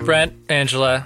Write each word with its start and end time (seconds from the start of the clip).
Brent, 0.00 0.32
Angela, 0.48 1.04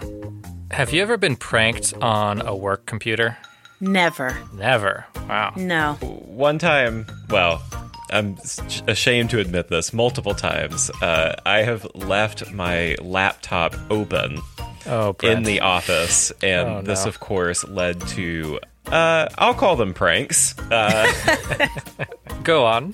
have 0.71 0.93
you 0.93 1.03
ever 1.03 1.17
been 1.17 1.37
pranked 1.37 1.93
on 2.01 2.41
a 2.47 2.55
work 2.55 2.87
computer? 2.87 3.37
Never. 3.81 4.37
Never. 4.55 5.05
Wow. 5.29 5.53
No. 5.57 5.95
One 5.95 6.59
time, 6.59 7.07
well, 7.29 7.63
I'm 8.11 8.37
ashamed 8.87 9.31
to 9.31 9.41
admit 9.41 9.69
this 9.69 9.93
multiple 9.93 10.35
times. 10.35 10.91
Uh, 11.03 11.35
I 11.45 11.59
have 11.63 11.87
left 11.95 12.53
my 12.53 12.97
laptop 13.01 13.75
open 13.91 14.39
Oh, 14.87 15.17
in 15.23 15.45
the 15.45 15.61
office, 15.61 16.31
and 16.43 16.69
Oh, 16.69 16.83
this, 16.83 17.07
of 17.07 17.19
course, 17.19 17.65
led 17.65 18.01
to. 18.09 18.61
Uh, 18.87 19.29
I'll 19.39 19.55
call 19.55 19.77
them 19.77 19.95
pranks. 19.95 20.57
Uh, 20.59 21.11
Go 22.43 22.67
on. 22.67 22.93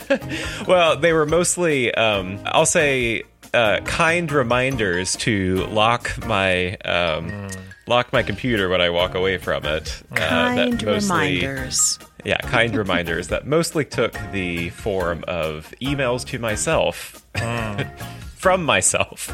well, 0.68 0.96
they 0.96 1.12
were 1.12 1.26
mostly, 1.26 1.92
um, 1.94 2.38
I'll 2.46 2.64
say, 2.64 3.24
uh, 3.56 3.80
kind 3.84 4.30
reminders 4.30 5.16
to 5.16 5.66
lock 5.66 6.24
my 6.26 6.74
um, 6.84 7.48
lock 7.86 8.12
my 8.12 8.22
computer 8.22 8.68
when 8.68 8.80
I 8.80 8.90
walk 8.90 9.14
away 9.14 9.38
from 9.38 9.64
it. 9.64 10.02
Uh, 10.12 10.16
that 10.16 10.56
Kind 10.56 10.84
mostly- 10.84 11.40
reminders. 11.40 11.98
Yeah, 12.24 12.38
kind 12.38 12.74
reminders 12.74 13.28
that 13.28 13.46
mostly 13.46 13.84
took 13.84 14.12
the 14.32 14.70
form 14.70 15.22
of 15.28 15.72
emails 15.80 16.24
to 16.26 16.40
myself 16.40 17.24
from 18.36 18.64
myself. 18.64 19.30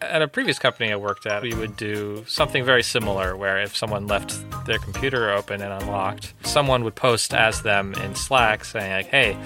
At 0.00 0.20
a 0.22 0.28
previous 0.28 0.58
company 0.58 0.90
I 0.90 0.96
worked 0.96 1.26
at, 1.26 1.42
we 1.42 1.54
would 1.54 1.76
do 1.76 2.24
something 2.26 2.64
very 2.64 2.82
similar 2.82 3.36
where 3.36 3.60
if 3.60 3.76
someone 3.76 4.06
left 4.06 4.34
their 4.66 4.78
computer 4.78 5.30
open 5.30 5.60
and 5.62 5.82
unlocked, 5.82 6.32
someone 6.44 6.82
would 6.84 6.94
post 6.94 7.32
as 7.34 7.62
them 7.62 7.92
in 7.94 8.14
Slack 8.14 8.64
saying 8.64 8.90
like, 8.92 9.06
"Hey, 9.06 9.36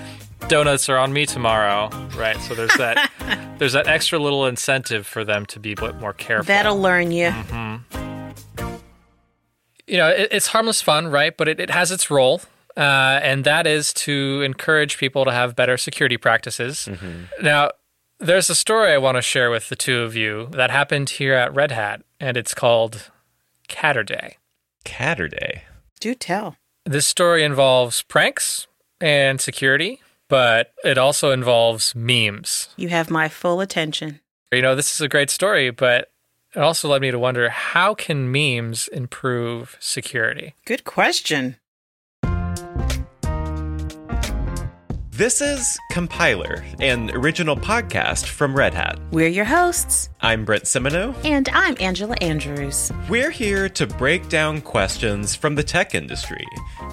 donuts 0.48 0.88
are 0.88 0.96
on 0.96 1.12
me 1.12 1.27
tomorrow." 1.27 1.88
Right? 2.16 2.36
So 2.42 2.55
there's 2.55 2.74
that 2.77 3.10
there's 3.59 3.73
that 3.73 3.86
extra 3.86 4.18
little 4.18 4.46
incentive 4.46 5.06
for 5.06 5.24
them 5.24 5.46
to 5.46 5.60
be 5.60 5.72
a 5.72 5.77
bit 5.77 5.96
more 6.00 6.12
careful. 6.12 6.46
That'll 6.46 6.80
learn 6.80 7.10
you. 7.12 7.32
you 9.86 9.97
know, 9.98 10.08
it, 10.08 10.28
it's 10.30 10.48
harmless 10.48 10.83
fun, 10.83 11.08
right? 11.08 11.36
But 11.36 11.48
it, 11.48 11.61
it 11.61 11.70
has 11.70 11.91
its 11.91 12.11
role, 12.11 12.41
uh, 12.77 13.20
and 13.22 13.44
that 13.44 13.67
is 13.67 13.92
to 13.94 14.42
encourage 14.42 14.98
people 14.98 15.24
to 15.24 15.33
have 15.33 15.56
better 15.56 15.77
security 15.77 16.17
practices. 16.17 16.89
Now, 17.41 17.70
there's 18.19 18.48
a 18.50 18.55
story 18.55 18.92
I 18.92 18.98
want 18.98 19.17
to 19.17 19.22
share 19.22 19.50
with 19.50 19.69
the 19.69 19.77
two 19.77 20.00
of 20.00 20.17
you 20.17 20.48
that 20.52 20.70
happened 20.70 21.11
here 21.11 21.34
at 21.34 21.55
Red 21.55 21.70
Hat, 21.70 22.02
and 22.19 22.36
it's 22.36 22.55
called 22.55 23.11
Catterday. 23.69 24.34
Catterday. 24.84 25.61
Do 26.00 26.14
tell. 26.14 26.56
This 26.84 27.06
story 27.06 27.42
involves 27.42 28.02
pranks 28.02 28.67
and 29.00 29.41
security, 29.41 30.00
but 30.28 30.72
it 30.84 30.98
also 30.98 31.30
involves 31.30 31.94
memes. 31.94 32.69
You 32.77 32.88
have 32.88 33.10
my 33.10 33.28
full 33.28 33.60
attention. 33.60 34.20
You 34.52 34.62
know, 34.62 34.74
this 34.74 34.94
is 34.94 35.00
a 35.00 35.08
great 35.08 35.30
story, 35.30 35.70
but 35.70 36.10
it 36.55 36.60
also 36.60 36.88
led 36.88 37.02
me 37.02 37.10
to 37.10 37.18
wonder 37.18 37.50
how 37.50 37.94
can 37.94 38.30
memes 38.30 38.88
improve 38.88 39.77
security? 39.80 40.55
Good 40.64 40.84
question. 40.84 41.56
This 45.17 45.41
is 45.41 45.78
Compiler, 45.92 46.62
an 46.78 47.11
original 47.12 47.56
podcast 47.56 48.27
from 48.27 48.55
Red 48.55 48.75
Hat. 48.75 48.98
We're 49.12 49.28
your 49.28 49.47
hosts. 49.47 50.11
I'm 50.20 50.45
Brent 50.45 50.64
Simoneaux. 50.64 51.14
And 51.25 51.48
I'm 51.55 51.75
Angela 51.81 52.17
Andrews. 52.20 52.92
We're 53.08 53.31
here 53.31 53.70
to 53.70 53.86
break 53.86 54.28
down 54.28 54.61
questions 54.61 55.34
from 55.34 55.55
the 55.55 55.62
tech 55.62 55.95
industry 55.95 56.45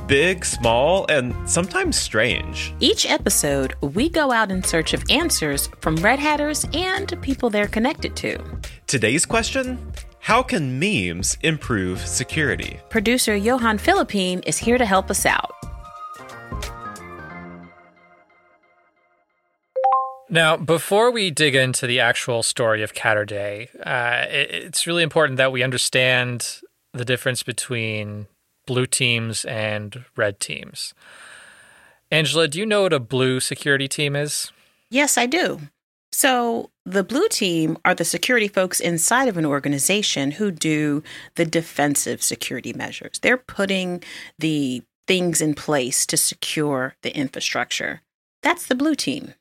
big, 0.08 0.46
small, 0.46 1.06
and 1.10 1.36
sometimes 1.50 1.98
strange. 1.98 2.74
Each 2.80 3.06
episode, 3.06 3.74
we 3.82 4.08
go 4.08 4.32
out 4.32 4.52
in 4.52 4.64
search 4.64 4.94
of 4.94 5.04
answers 5.10 5.68
from 5.82 5.98
Red 5.98 6.20
Hatters 6.20 6.66
and 6.74 7.22
people 7.22 7.50
they're 7.50 7.68
connected 7.68 8.16
to. 8.16 8.38
Today's 8.88 9.26
question 9.26 9.92
How 10.20 10.42
can 10.44 10.80
memes 10.80 11.38
improve 11.42 12.00
security? 12.00 12.80
Producer 12.90 13.36
Johan 13.36 13.78
Philippine 13.78 14.40
is 14.48 14.58
here 14.58 14.78
to 14.78 14.86
help 14.86 15.12
us 15.12 15.26
out. 15.26 15.52
Now, 20.30 20.58
before 20.58 21.12
we 21.12 21.32
dig 21.32 21.54
into 21.54 21.86
the 21.86 22.00
actual 22.00 22.44
story 22.44 22.82
of 22.82 22.94
Catterday, 22.94 23.70
uh, 23.86 24.26
it, 24.30 24.52
it's 24.52 24.88
really 24.88 25.04
important 25.04 25.38
that 25.38 25.52
we 25.52 25.64
understand 25.64 26.62
the 26.94 27.06
difference 27.06 27.44
between 27.44 28.28
blue 28.66 28.86
teams 28.86 29.46
and 29.46 30.06
red 30.16 30.40
teams. 30.40 30.94
Angela, 32.10 32.48
do 32.48 32.60
you 32.60 32.66
know 32.66 32.84
what 32.84 32.94
a 32.94 33.00
blue 33.00 33.40
security 33.40 33.88
team 33.88 34.16
is? 34.16 34.52
Yes, 34.90 35.18
I 35.18 35.26
do. 35.26 35.60
So, 36.12 36.70
the 36.86 37.04
blue 37.04 37.28
team 37.28 37.78
are 37.84 37.96
the 37.96 38.06
security 38.06 38.48
folks 38.48 38.80
inside 38.80 39.28
of 39.28 39.38
an 39.38 39.48
organization 39.48 40.32
who 40.32 40.52
do 40.52 41.02
the 41.36 41.46
defensive 41.46 42.22
security 42.22 42.72
measures. 42.72 43.18
They're 43.20 43.38
putting 43.38 44.04
the 44.38 44.84
things 45.08 45.42
in 45.42 45.56
place 45.56 46.06
to 46.06 46.18
secure 46.18 46.96
the 47.02 47.16
infrastructure. 47.18 48.02
That's 48.44 48.68
the 48.68 48.76
blue 48.76 48.96
team. 48.96 49.34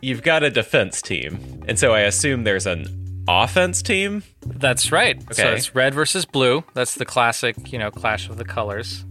You've 0.00 0.22
got 0.22 0.42
a 0.42 0.50
defense 0.50 1.02
team, 1.02 1.64
and 1.66 1.78
so 1.78 1.92
I 1.92 2.00
assume 2.00 2.44
there's 2.44 2.66
an 2.66 3.24
offense 3.28 3.82
team. 3.82 4.22
That's 4.46 4.92
right. 4.92 5.22
So 5.34 5.50
it's 5.52 5.74
red 5.74 5.94
versus 5.94 6.24
blue. 6.24 6.64
That's 6.74 6.94
the 6.94 7.04
classic, 7.04 7.72
you 7.72 7.78
know, 7.78 7.90
clash 7.90 8.28
of 8.28 8.36
the 8.36 8.44
colors. 8.44 9.04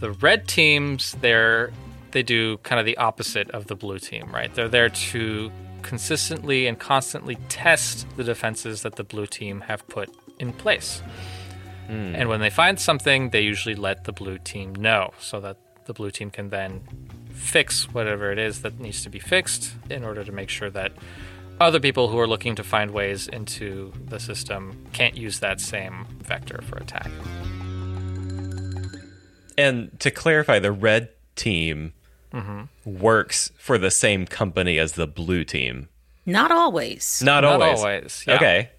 The 0.00 0.12
red 0.12 0.46
teams, 0.46 1.16
they're 1.20 1.72
they 2.12 2.22
do 2.22 2.58
kind 2.58 2.78
of 2.78 2.86
the 2.86 2.96
opposite 2.96 3.50
of 3.50 3.66
the 3.66 3.74
blue 3.74 3.98
team, 3.98 4.30
right? 4.32 4.54
They're 4.54 4.68
there 4.68 4.88
to 4.88 5.50
consistently 5.82 6.66
and 6.66 6.78
constantly 6.78 7.36
test 7.48 8.06
the 8.16 8.24
defenses 8.24 8.82
that 8.82 8.96
the 8.96 9.04
blue 9.04 9.26
team 9.26 9.60
have 9.62 9.86
put 9.88 10.08
in 10.38 10.52
place. 10.52 11.02
Hmm. 11.88 12.14
And 12.14 12.28
when 12.28 12.40
they 12.40 12.50
find 12.50 12.78
something, 12.78 13.30
they 13.30 13.42
usually 13.42 13.74
let 13.74 14.04
the 14.04 14.12
blue 14.12 14.38
team 14.38 14.74
know 14.74 15.12
so 15.18 15.40
that 15.40 15.58
the 15.86 15.92
blue 15.92 16.10
team 16.10 16.30
can 16.30 16.48
then 16.48 16.80
fix 17.34 17.92
whatever 17.92 18.32
it 18.32 18.38
is 18.38 18.62
that 18.62 18.80
needs 18.80 19.02
to 19.02 19.10
be 19.10 19.18
fixed 19.18 19.74
in 19.90 20.04
order 20.04 20.24
to 20.24 20.32
make 20.32 20.48
sure 20.48 20.70
that 20.70 20.92
other 21.60 21.78
people 21.78 22.08
who 22.08 22.18
are 22.18 22.26
looking 22.26 22.54
to 22.56 22.64
find 22.64 22.90
ways 22.90 23.28
into 23.28 23.92
the 24.06 24.18
system 24.18 24.86
can't 24.92 25.16
use 25.16 25.40
that 25.40 25.60
same 25.60 26.06
vector 26.22 26.60
for 26.62 26.78
attack. 26.78 27.10
And 29.56 29.98
to 30.00 30.10
clarify, 30.10 30.58
the 30.58 30.72
red 30.72 31.10
team 31.36 31.92
mm-hmm. 32.32 32.62
works 32.84 33.52
for 33.56 33.78
the 33.78 33.90
same 33.90 34.26
company 34.26 34.78
as 34.78 34.92
the 34.92 35.06
blue 35.06 35.44
team. 35.44 35.88
Not 36.26 36.50
always. 36.50 37.22
Not, 37.22 37.42
Not 37.42 37.62
always. 37.62 37.78
always, 37.78 38.24
yeah. 38.26 38.34
Okay. 38.36 38.70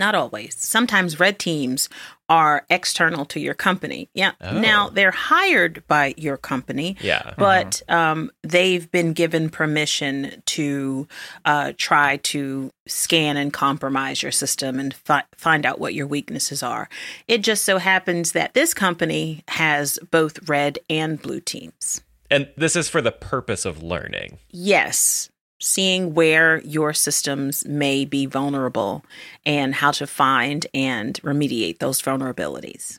Not 0.00 0.14
always. 0.14 0.56
Sometimes 0.56 1.20
red 1.20 1.38
teams 1.38 1.90
are 2.30 2.64
external 2.70 3.26
to 3.26 3.38
your 3.38 3.52
company. 3.52 4.08
Yeah. 4.14 4.32
Now 4.40 4.88
they're 4.88 5.10
hired 5.10 5.86
by 5.88 6.14
your 6.16 6.38
company. 6.38 6.96
Yeah. 7.02 7.34
But 7.36 7.82
um, 7.86 8.30
they've 8.42 8.90
been 8.90 9.12
given 9.12 9.50
permission 9.50 10.42
to 10.46 11.06
uh, 11.44 11.74
try 11.76 12.16
to 12.16 12.70
scan 12.86 13.36
and 13.36 13.52
compromise 13.52 14.22
your 14.22 14.32
system 14.32 14.80
and 14.80 14.94
fi- 14.94 15.24
find 15.36 15.66
out 15.66 15.78
what 15.78 15.92
your 15.92 16.06
weaknesses 16.06 16.62
are. 16.62 16.88
It 17.28 17.42
just 17.42 17.64
so 17.64 17.76
happens 17.76 18.32
that 18.32 18.54
this 18.54 18.72
company 18.72 19.44
has 19.48 19.98
both 20.10 20.48
red 20.48 20.78
and 20.88 21.20
blue 21.20 21.40
teams. 21.40 22.00
And 22.30 22.48
this 22.56 22.74
is 22.74 22.88
for 22.88 23.02
the 23.02 23.12
purpose 23.12 23.66
of 23.66 23.82
learning. 23.82 24.38
Yes, 24.48 25.28
seeing 25.60 26.14
where 26.14 26.60
your 26.62 26.92
systems 26.92 27.64
may 27.66 28.04
be 28.04 28.26
vulnerable 28.26 29.04
and 29.46 29.74
how 29.74 29.90
to 29.92 30.06
find 30.06 30.66
and 30.74 31.20
remediate 31.22 31.78
those 31.78 32.00
vulnerabilities. 32.00 32.98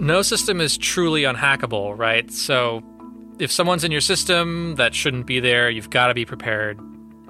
No 0.00 0.22
system 0.22 0.60
is 0.60 0.78
truly 0.78 1.22
unhackable, 1.22 1.96
right? 1.96 2.30
So 2.30 2.82
if 3.38 3.52
someone's 3.52 3.84
in 3.84 3.92
your 3.92 4.00
system 4.00 4.76
that 4.76 4.94
shouldn't 4.94 5.26
be 5.26 5.40
there, 5.40 5.68
you've 5.68 5.90
got 5.90 6.08
to 6.08 6.14
be 6.14 6.24
prepared 6.24 6.78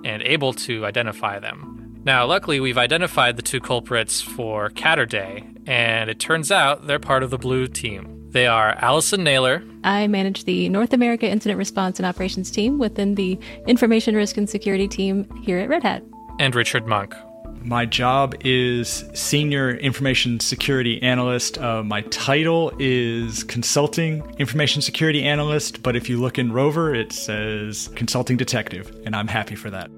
and 0.05 0.22
able 0.22 0.53
to 0.53 0.86
identify 0.86 1.39
them. 1.39 2.01
Now, 2.04 2.24
luckily, 2.27 2.60
we've 2.60 2.78
identified 2.78 3.36
the 3.36 3.42
two 3.42 3.60
culprits 3.60 4.22
for 4.22 4.71
Catterday, 4.71 5.69
and 5.69 6.09
it 6.09 6.19
turns 6.19 6.51
out 6.51 6.86
they're 6.86 6.98
part 6.98 7.22
of 7.22 7.30
the 7.30 7.36
blue 7.36 7.66
team. 7.66 8.20
They 8.32 8.47
are 8.47 8.77
Allison 8.78 9.24
Naylor, 9.24 9.62
I 9.82 10.06
manage 10.06 10.44
the 10.44 10.68
North 10.68 10.92
America 10.92 11.28
Incident 11.28 11.59
Response 11.59 11.98
and 11.98 12.06
Operations 12.06 12.50
team 12.50 12.78
within 12.78 13.16
the 13.16 13.36
Information 13.66 14.15
Risk 14.15 14.36
and 14.36 14.48
Security 14.48 14.86
team 14.86 15.28
here 15.42 15.59
at 15.59 15.68
Red 15.68 15.82
Hat. 15.82 16.04
and 16.38 16.54
Richard 16.54 16.86
Monk. 16.86 17.15
My 17.62 17.84
job 17.84 18.34
is 18.41 19.04
Senior 19.15 19.72
Information 19.72 20.38
Security 20.41 21.03
Analyst. 21.03 21.59
Uh, 21.59 21.82
my 21.82 22.03
title 22.03 22.72
is 22.78 23.42
Consulting 23.44 24.22
Information 24.38 24.80
Security 24.80 25.24
Analyst, 25.24 25.83
but 25.83 25.97
if 25.97 26.09
you 26.09 26.18
look 26.21 26.38
in 26.38 26.53
Rover, 26.53 26.94
it 26.94 27.12
says 27.12 27.91
Consulting 27.97 28.36
Detective, 28.36 28.97
and 29.04 29.15
I'm 29.16 29.28
happy 29.28 29.56
for 29.56 29.71
that. 29.71 29.91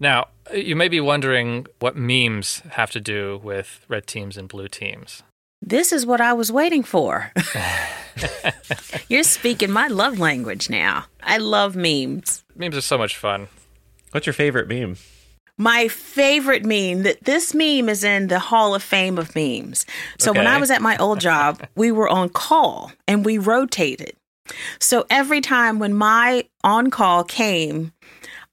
Now, 0.00 0.26
you 0.52 0.74
may 0.76 0.88
be 0.88 1.00
wondering 1.00 1.66
what 1.78 1.96
memes 1.96 2.60
have 2.70 2.90
to 2.90 3.00
do 3.00 3.40
with 3.42 3.86
red 3.88 4.06
teams 4.06 4.36
and 4.36 4.48
blue 4.48 4.68
teams. 4.68 5.22
This 5.66 5.92
is 5.92 6.04
what 6.04 6.20
I 6.20 6.34
was 6.34 6.52
waiting 6.52 6.82
for. 6.82 7.32
You're 9.08 9.22
speaking 9.22 9.70
my 9.70 9.88
love 9.88 10.18
language 10.18 10.68
now. 10.68 11.06
I 11.22 11.38
love 11.38 11.74
memes. 11.74 12.44
Memes 12.54 12.76
are 12.76 12.82
so 12.82 12.98
much 12.98 13.16
fun. 13.16 13.48
What's 14.10 14.26
your 14.26 14.34
favorite 14.34 14.68
meme? 14.68 14.96
My 15.56 15.88
favorite 15.88 16.64
meme 16.64 17.04
that 17.04 17.24
this 17.24 17.54
meme 17.54 17.88
is 17.88 18.04
in 18.04 18.26
the 18.26 18.38
Hall 18.38 18.74
of 18.74 18.82
Fame 18.82 19.18
of 19.18 19.34
memes. 19.34 19.86
So 20.18 20.32
when 20.32 20.46
I 20.46 20.58
was 20.58 20.70
at 20.70 20.82
my 20.82 20.96
old 20.98 21.20
job, 21.20 21.66
we 21.76 21.90
were 21.92 22.08
on 22.08 22.28
call 22.28 22.92
and 23.06 23.24
we 23.24 23.38
rotated. 23.38 24.14
So 24.80 25.06
every 25.08 25.40
time 25.40 25.78
when 25.78 25.94
my 25.94 26.44
on 26.62 26.90
call 26.90 27.24
came, 27.24 27.92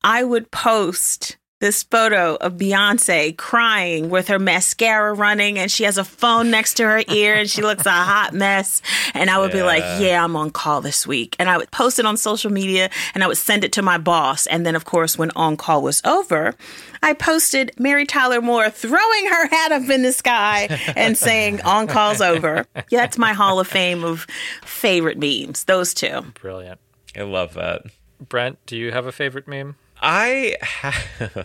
I 0.04 0.24
would 0.24 0.50
post 0.52 1.38
this 1.62 1.84
photo 1.84 2.36
of 2.42 2.54
Beyonce 2.58 3.38
crying 3.38 4.10
with 4.10 4.28
her 4.28 4.40
mascara 4.40 5.14
running 5.14 5.58
and 5.60 5.72
she 5.72 5.84
has 5.86 5.98
a 5.98 6.04
phone 6.04 6.52
next 6.52 6.74
to 6.74 6.84
her 6.84 7.04
ear 7.10 7.36
and 7.36 7.50
she 7.50 7.62
looks 7.62 7.86
a 7.86 7.92
hot 7.92 8.34
mess. 8.34 8.82
And 9.14 9.30
I 9.30 9.38
would 9.40 9.52
be 9.52 9.62
like, 9.64 9.84
Yeah. 9.84 10.00
yeah, 10.00 10.24
I'm 10.24 10.36
on 10.36 10.50
call 10.50 10.82
this 10.82 11.08
week. 11.08 11.36
And 11.40 11.50
I 11.50 11.58
would 11.58 11.72
post 11.72 12.00
it 12.00 12.06
on 12.06 12.18
social 12.18 12.52
media 12.52 12.90
and 13.14 13.24
I 13.24 13.28
would 13.28 13.38
send 13.38 13.64
it 13.64 13.72
to 13.74 13.82
my 13.82 13.98
boss. 13.98 14.48
And 14.48 14.66
then, 14.66 14.76
of 14.76 14.86
course, 14.86 15.18
when 15.18 15.32
on 15.32 15.56
call 15.56 15.82
was 15.84 16.02
over, 16.04 16.56
I 17.04 17.14
posted 17.14 17.72
Mary 17.80 18.06
Tyler 18.06 18.42
Moore 18.42 18.70
throwing 18.72 19.26
her 19.28 19.48
hat 19.48 19.72
up 19.72 19.88
in 19.90 20.02
the 20.02 20.12
sky 20.12 20.68
and 20.96 21.16
saying, 21.18 21.62
on 21.62 21.86
call's 21.88 22.22
over. 22.22 22.66
Yeah, 22.90 23.02
that's 23.02 23.18
my 23.20 23.34
Hall 23.34 23.60
of 23.60 23.68
Fame 23.68 24.04
of 24.04 24.26
favorite 24.64 25.18
memes, 25.20 25.64
those 25.66 25.94
two. 25.94 26.22
Brilliant. 26.42 26.80
I 27.16 27.22
love 27.22 27.54
that. 27.54 27.84
Brent, 28.20 28.58
do 28.66 28.76
you 28.78 28.92
have 28.92 29.06
a 29.06 29.12
favorite 29.12 29.48
meme? 29.48 29.76
I 30.02 30.58
ha- 30.62 31.04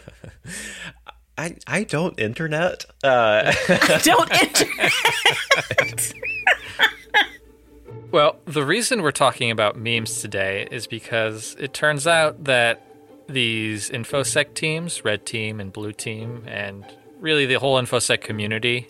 I 1.38 1.56
I 1.66 1.84
don't 1.84 2.18
internet. 2.18 2.86
Uh, 3.04 3.52
Don't 4.02 4.30
internet. 4.32 6.12
Well, 8.12 8.36
the 8.46 8.64
reason 8.64 9.02
we're 9.02 9.10
talking 9.10 9.50
about 9.50 9.76
memes 9.76 10.22
today 10.22 10.66
is 10.70 10.86
because 10.86 11.54
it 11.58 11.74
turns 11.74 12.06
out 12.06 12.44
that 12.44 12.82
these 13.28 13.90
InfoSec 13.90 14.54
teams, 14.54 15.04
Red 15.04 15.26
Team 15.26 15.60
and 15.60 15.70
Blue 15.72 15.92
Team, 15.92 16.44
and 16.46 16.84
really 17.18 17.44
the 17.44 17.56
whole 17.56 17.78
InfoSec 17.78 18.22
community, 18.22 18.86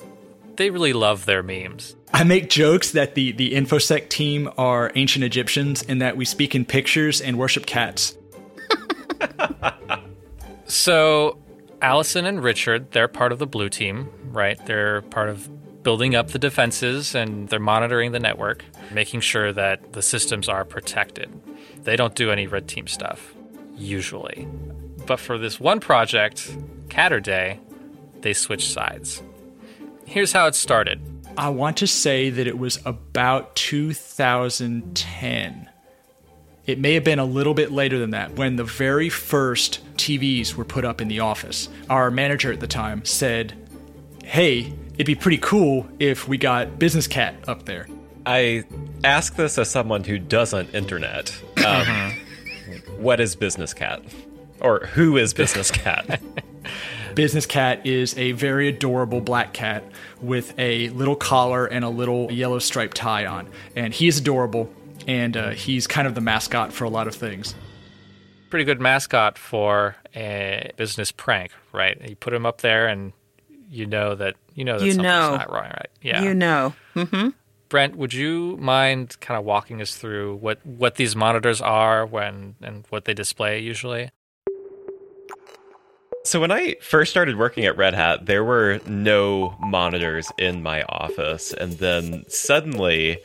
they 0.57 0.71
really 0.71 0.93
love 0.93 1.25
their 1.25 1.43
memes. 1.43 1.97
I 2.13 2.23
make 2.23 2.51
jokes 2.51 2.93
that 2.93 3.17
the, 3.17 3.33
the 3.33 3.53
InfoSec 3.55 4.11
team 4.11 4.49
are 4.59 4.93
ancient 4.95 5.25
Egyptians 5.25 5.83
and 5.83 6.01
that 6.03 6.17
we 6.17 6.25
speak 6.25 6.55
in 6.55 6.65
pictures 6.65 7.21
and 7.21 7.37
worship 7.39 7.67
cats. 7.67 8.17
So, 10.67 11.39
Allison 11.81 12.27
and 12.27 12.43
Richard, 12.43 12.91
they're 12.91 13.09
part 13.09 13.31
of 13.31 13.39
the 13.39 13.47
Blue 13.47 13.69
Team, 13.69 14.09
right? 14.33 14.59
They're 14.67 15.03
part 15.03 15.29
of 15.29 15.49
building 15.85 16.17
up 16.17 16.29
the 16.29 16.39
defenses 16.39 17.15
and 17.15 17.49
they're 17.49 17.61
monitoring 17.61 18.11
the 18.11 18.19
network, 18.19 18.65
making 18.91 19.21
sure 19.21 19.53
that 19.53 19.93
the 19.93 20.03
systems 20.03 20.49
are 20.49 20.65
protected. 20.65 21.31
They 21.85 21.95
don't 21.95 22.17
do 22.17 22.33
any 22.33 22.49
Red 22.49 22.67
Team 22.67 22.89
stuff, 22.89 23.33
usually. 23.77 24.49
But 25.07 25.21
for 25.21 25.39
this 25.39 25.61
one 25.61 25.79
project, 25.79 26.57
Catter 26.89 27.23
Day, 27.23 27.61
they 28.23 28.33
switched 28.33 28.73
sides. 28.73 29.23
Here's 30.05 30.33
how 30.33 30.49
it 30.49 30.57
started. 30.57 31.01
I 31.39 31.51
want 31.51 31.77
to 31.77 31.87
say 31.87 32.31
that 32.31 32.49
it 32.49 32.59
was 32.59 32.81
about 32.85 33.55
2010. 33.55 35.71
It 36.67 36.79
may 36.79 36.95
have 36.95 37.05
been 37.05 37.19
a 37.19 37.25
little 37.25 37.55
bit 37.55 37.71
later 37.71 37.99
than 37.99 38.11
that 38.11 38.33
when 38.33 38.57
the 38.57 38.65
very 38.65 39.09
first 39.09 39.81
TVs 39.97 40.55
were 40.55 40.65
put 40.65 40.85
up 40.85 41.01
in 41.01 41.09
the 41.09 41.21
office. 41.21 41.69
Our 41.89 42.11
manager 42.11 42.53
at 42.53 42.61
the 42.61 42.67
time 42.67 43.05
said, 43.05 43.55
Hey, 44.25 44.73
it'd 44.95 45.07
be 45.07 45.15
pretty 45.15 45.39
cool 45.39 45.87
if 45.99 46.27
we 46.27 46.39
got 46.39 46.79
Business 46.79 47.07
Cat 47.07 47.37
up 47.47 47.65
there. 47.65 47.87
I 48.25 48.65
ask 49.05 49.37
this 49.37 49.57
as 49.59 49.71
someone 49.71 50.03
who 50.03 50.19
doesn't 50.19 50.75
internet. 50.75 51.33
Um, 51.65 52.13
what 52.99 53.21
is 53.21 53.37
Business 53.37 53.73
Cat, 53.73 54.03
or 54.61 54.87
who 54.87 55.17
is 55.17 55.33
Business 55.33 55.71
Cat? 55.71 56.21
Business 57.15 57.47
Cat 57.47 57.87
is 57.87 58.17
a 58.19 58.33
very 58.33 58.69
adorable 58.69 59.21
black 59.21 59.53
cat 59.53 59.85
with 60.21 60.55
a 60.59 60.89
little 60.91 61.17
collar 61.17 61.67
and 61.67 61.85
a 61.85 61.89
little 61.89 62.31
yellow 62.31 62.59
striped 62.59 62.97
tie 62.97 63.27
on. 63.27 63.49
And 63.75 63.95
he's 63.95 64.19
adorable, 64.19 64.71
and 65.07 65.37
uh, 65.37 65.51
he's 65.51 65.87
kind 65.87 66.07
of 66.07 66.15
the 66.15 66.21
mascot 66.21 66.73
for 66.73 66.85
a 66.85 66.91
lot 66.91 67.07
of 67.09 67.15
things. 67.15 67.55
Pretty 68.51 68.65
good 68.65 68.81
mascot 68.81 69.39
for 69.39 69.97
a 70.15 70.71
business 70.77 71.13
prank, 71.13 71.53
right? 71.73 72.01
You 72.09 72.17
put 72.17 72.33
him 72.33 72.47
up 72.47 72.61
there 72.61 72.87
and 72.87 73.13
you 73.69 73.87
know 73.87 74.15
that 74.15 74.37
you 74.55 74.65
know 74.65 74.79
that 74.79 74.85
You 74.85 74.93
something's 74.93 75.03
know. 75.03 75.37
not 75.37 75.51
wrong, 75.51 75.65
right? 75.65 75.89
Yeah. 76.01 76.23
You 76.23 76.35
know. 76.35 76.75
Hmm. 76.95 77.29
Brent, 77.69 77.97
would 77.97 78.15
you 78.15 78.57
mind 78.59 79.17
kind 79.21 79.37
of 79.39 79.45
walking 79.45 79.83
us 79.83 79.97
through 79.97 80.37
what, 80.37 80.65
what 80.65 80.95
these 80.95 81.17
monitors 81.17 81.61
are 81.61 82.07
when 82.07 82.55
and 82.63 82.85
what 82.91 83.07
they 83.07 83.13
display 83.15 83.59
usually? 83.59 84.11
So 86.25 86.41
when 86.41 86.51
I 86.51 86.77
first 86.81 87.11
started 87.11 87.37
working 87.39 87.65
at 87.67 87.77
Red 87.77 87.95
Hat, 87.95 88.27
there 88.27 88.45
were 88.45 88.81
no 88.87 89.57
monitors 89.61 90.31
in 90.39 90.63
my 90.63 90.83
office, 90.85 91.53
and 91.53 91.75
then 91.75 92.25
suddenly 92.29 93.19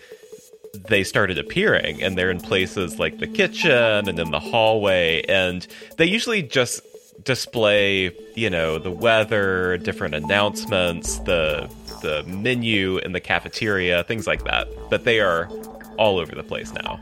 they 0.73 1.03
started 1.03 1.37
appearing, 1.37 2.01
and 2.01 2.17
they're 2.17 2.31
in 2.31 2.39
places 2.39 2.99
like 2.99 3.19
the 3.19 3.27
kitchen 3.27 4.07
and 4.07 4.19
in 4.19 4.31
the 4.31 4.39
hallway, 4.39 5.23
and 5.27 5.67
they 5.97 6.05
usually 6.05 6.41
just 6.41 6.81
display, 7.23 8.11
you 8.35 8.49
know, 8.49 8.79
the 8.79 8.91
weather, 8.91 9.77
different 9.77 10.15
announcements, 10.15 11.19
the 11.19 11.69
the 12.01 12.23
menu 12.23 12.97
in 12.97 13.11
the 13.11 13.19
cafeteria, 13.19 14.03
things 14.03 14.25
like 14.25 14.43
that. 14.45 14.67
But 14.89 15.03
they 15.03 15.19
are 15.19 15.49
all 15.97 16.17
over 16.17 16.33
the 16.33 16.43
place 16.43 16.73
now. 16.73 16.99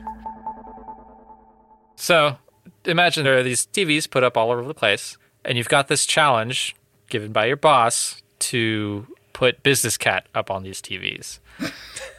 So 1.95 2.37
imagine 2.85 3.23
there 3.23 3.37
are 3.37 3.43
these 3.43 3.65
TVs 3.67 4.09
put 4.09 4.23
up 4.23 4.35
all 4.35 4.51
over 4.51 4.63
the 4.63 4.73
place, 4.73 5.17
and 5.45 5.57
you've 5.57 5.69
got 5.69 5.87
this 5.87 6.05
challenge 6.05 6.75
given 7.09 7.31
by 7.31 7.45
your 7.45 7.57
boss 7.57 8.21
to 8.39 9.07
put 9.33 9.63
Business 9.63 9.97
Cat 9.97 10.27
up 10.35 10.51
on 10.51 10.63
these 10.63 10.81
TVs. 10.81 11.39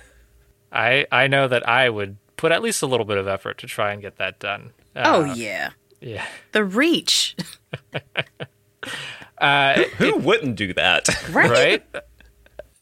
I 0.73 1.07
I 1.13 1.27
know 1.27 1.49
that 1.49 1.69
I 1.69 1.89
would 1.91 2.17
put 2.37 2.53
at 2.53 2.63
least 2.63 2.83
a 2.83 2.87
little 2.87 3.07
bit 3.07 3.19
of 3.19 3.27
effort 3.29 3.59
to 3.59 3.67
try 3.67 3.93
and 3.93 4.01
get 4.01 4.17
that 4.17 4.39
done. 4.39 4.71
Oh, 4.97 5.23
Uh, 5.31 5.35
yeah. 5.35 5.71
yeah. 6.01 6.27
The 6.53 6.65
reach. 6.65 7.37
Uh, 9.39 9.85
Who 9.97 10.17
wouldn't 10.17 10.57
do 10.57 10.75
that? 10.75 11.09
right? 11.31 11.83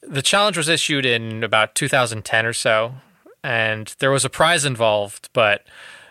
the 0.03 0.23
challenge 0.23 0.57
was 0.57 0.69
issued 0.69 1.07
in 1.07 1.45
about 1.45 1.77
2010 1.77 2.47
or 2.47 2.53
so, 2.53 2.95
and 3.45 3.95
there 4.01 4.11
was 4.11 4.25
a 4.25 4.31
prize 4.31 4.65
involved, 4.65 5.29
but 5.33 5.65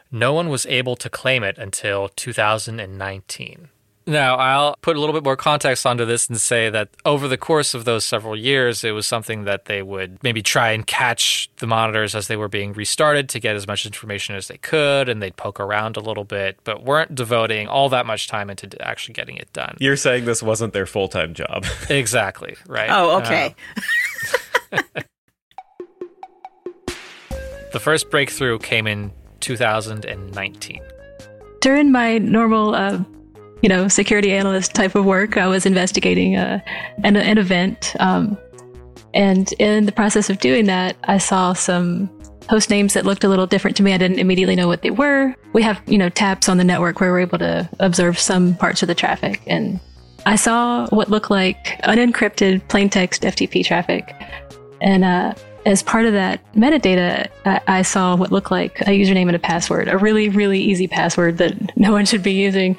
no 0.10 0.32
one 0.34 0.48
was 0.48 0.66
able 0.68 0.96
to 0.98 1.10
claim 1.10 1.44
it 1.44 1.58
until 1.58 2.08
2019. 2.10 3.68
Now, 4.08 4.36
I'll 4.38 4.78
put 4.82 4.96
a 4.96 5.00
little 5.02 5.14
bit 5.14 5.26
more 5.26 5.36
context 5.36 5.86
onto 5.86 6.06
this 6.06 6.30
and 6.30 6.40
say 6.40 6.70
that 6.70 6.90
over 7.06 7.28
the 7.28 7.38
course 7.38 7.74
of 7.74 7.84
those 7.84 8.06
several 8.06 8.38
years, 8.38 8.86
it 8.86 8.92
was 8.92 9.06
something 9.06 9.44
that 9.44 9.66
they 9.66 9.82
would 9.82 10.24
maybe 10.24 10.42
try 10.42 10.72
and 10.72 10.88
catch 10.88 11.50
the 11.58 11.68
monitors 11.68 12.16
as 12.16 12.28
they 12.28 12.38
were 12.38 12.48
being 12.48 12.72
restarted 12.72 13.28
to 13.30 13.40
get 13.42 13.58
as 13.58 13.68
much 13.68 13.86
information 13.86 14.36
as 14.36 14.48
they 14.48 14.58
could, 14.58 15.10
and 15.10 15.22
they'd 15.22 15.36
poke 15.36 15.60
around 15.60 15.98
a 15.98 16.00
little 16.00 16.24
bit, 16.24 16.58
but 16.64 16.86
weren't 16.86 17.16
devoting 17.16 17.68
all 17.68 17.90
that 17.90 18.06
much 18.06 18.28
time 18.28 18.50
into 18.50 18.82
actually 18.82 19.14
getting 19.14 19.36
it 19.36 19.52
done. 19.52 19.76
You're 19.80 19.98
saying 19.98 20.24
this 20.24 20.42
wasn't 20.42 20.72
their 20.72 20.86
full 20.86 21.10
time 21.10 21.34
job. 21.34 21.66
Exactly, 21.90 22.56
right? 22.68 22.90
Oh, 22.92 23.18
okay. 23.20 23.56
The 27.74 27.82
first 27.82 28.10
breakthrough 28.10 28.60
came 28.60 28.88
in 28.88 29.12
2019. 29.42 30.82
During 31.60 31.92
my 31.92 32.18
normal, 32.18 32.74
uh, 32.74 33.04
you 33.62 33.70
know, 33.70 33.88
security 33.88 34.32
analyst 34.32 34.74
type 34.74 34.96
of 34.96 35.06
work, 35.06 35.38
I 35.38 35.48
was 35.48 35.66
investigating 35.66 36.36
uh, 36.36 36.60
an, 37.04 37.16
an 37.16 37.38
event. 37.38 37.96
Um, 38.00 38.38
and 39.14 39.52
in 39.54 39.86
the 39.86 39.92
process 39.92 40.30
of 40.30 40.40
doing 40.40 40.66
that, 40.66 40.96
I 41.06 41.18
saw 41.18 41.54
some 41.54 42.10
host 42.50 42.70
names 42.70 42.94
that 42.94 43.06
looked 43.06 43.24
a 43.24 43.30
little 43.30 43.48
different 43.48 43.76
to 43.78 43.84
me. 43.84 43.94
I 43.94 43.98
didn't 43.98 44.20
immediately 44.20 44.56
know 44.56 44.68
what 44.68 44.82
they 44.82 44.92
were. 44.92 45.34
We 45.54 45.62
have, 45.64 45.82
you 45.86 45.98
know, 45.98 46.10
tabs 46.10 46.48
on 46.48 46.58
the 46.58 46.64
network 46.64 47.00
where 47.00 47.12
we're 47.12 47.20
able 47.20 47.40
to 47.40 47.70
observe 47.80 48.20
some 48.20 48.56
parts 48.56 48.82
of 48.82 48.88
the 48.88 48.96
traffic. 48.96 49.42
And 49.48 49.80
I 50.26 50.36
saw 50.36 50.88
what 50.90 51.10
looked 51.10 51.32
like 51.32 51.80
unencrypted 51.84 52.68
plain 52.70 52.90
text 52.90 53.24
FTP 53.24 53.66
traffic. 53.66 54.16
And 54.82 55.04
uh, 55.04 55.34
as 55.68 55.84
part 55.84 56.06
of 56.06 56.14
that 56.14 56.40
metadata, 56.54 57.28
I, 57.46 57.62
I 57.68 57.82
saw 57.82 58.16
what 58.16 58.32
looked 58.32 58.52
like 58.52 58.80
a 58.82 58.86
username 58.86 59.28
and 59.28 59.36
a 59.36 59.40
password, 59.40 59.90
a 59.90 59.98
really, 59.98 60.30
really 60.30 60.60
easy 60.60 60.88
password 60.88 61.38
that 61.40 61.78
no 61.78 61.92
one 61.92 62.06
should 62.06 62.24
be 62.24 62.32
using. 62.32 62.78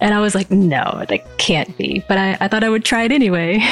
And 0.00 0.14
I 0.14 0.20
was 0.20 0.34
like, 0.34 0.50
no, 0.50 1.04
that 1.08 1.38
can't 1.38 1.74
be. 1.78 2.04
But 2.06 2.18
I, 2.18 2.36
I 2.40 2.48
thought 2.48 2.62
I 2.62 2.68
would 2.68 2.84
try 2.84 3.04
it 3.04 3.12
anyway. 3.12 3.66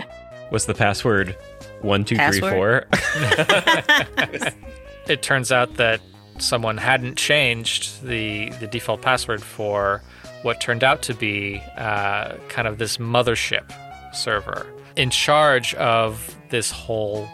Was 0.50 0.66
the 0.66 0.74
password 0.74 1.36
one 1.82 2.04
two 2.04 2.16
three 2.16 2.40
four? 2.40 2.86
Password? 2.90 4.54
It 5.08 5.22
turns 5.22 5.50
out 5.50 5.74
that 5.74 6.00
someone 6.38 6.76
hadn't 6.76 7.16
changed 7.16 8.00
the, 8.04 8.50
the 8.60 8.68
default 8.68 9.02
password 9.02 9.42
for 9.42 10.02
what 10.42 10.60
turned 10.60 10.84
out 10.84 11.02
to 11.02 11.14
be 11.14 11.60
uh, 11.76 12.36
kind 12.48 12.68
of 12.68 12.78
this 12.78 12.98
mothership 12.98 13.72
server 14.14 14.68
in 14.94 15.10
charge 15.10 15.74
of 15.74 16.36
this 16.50 16.70
whole 16.70 17.28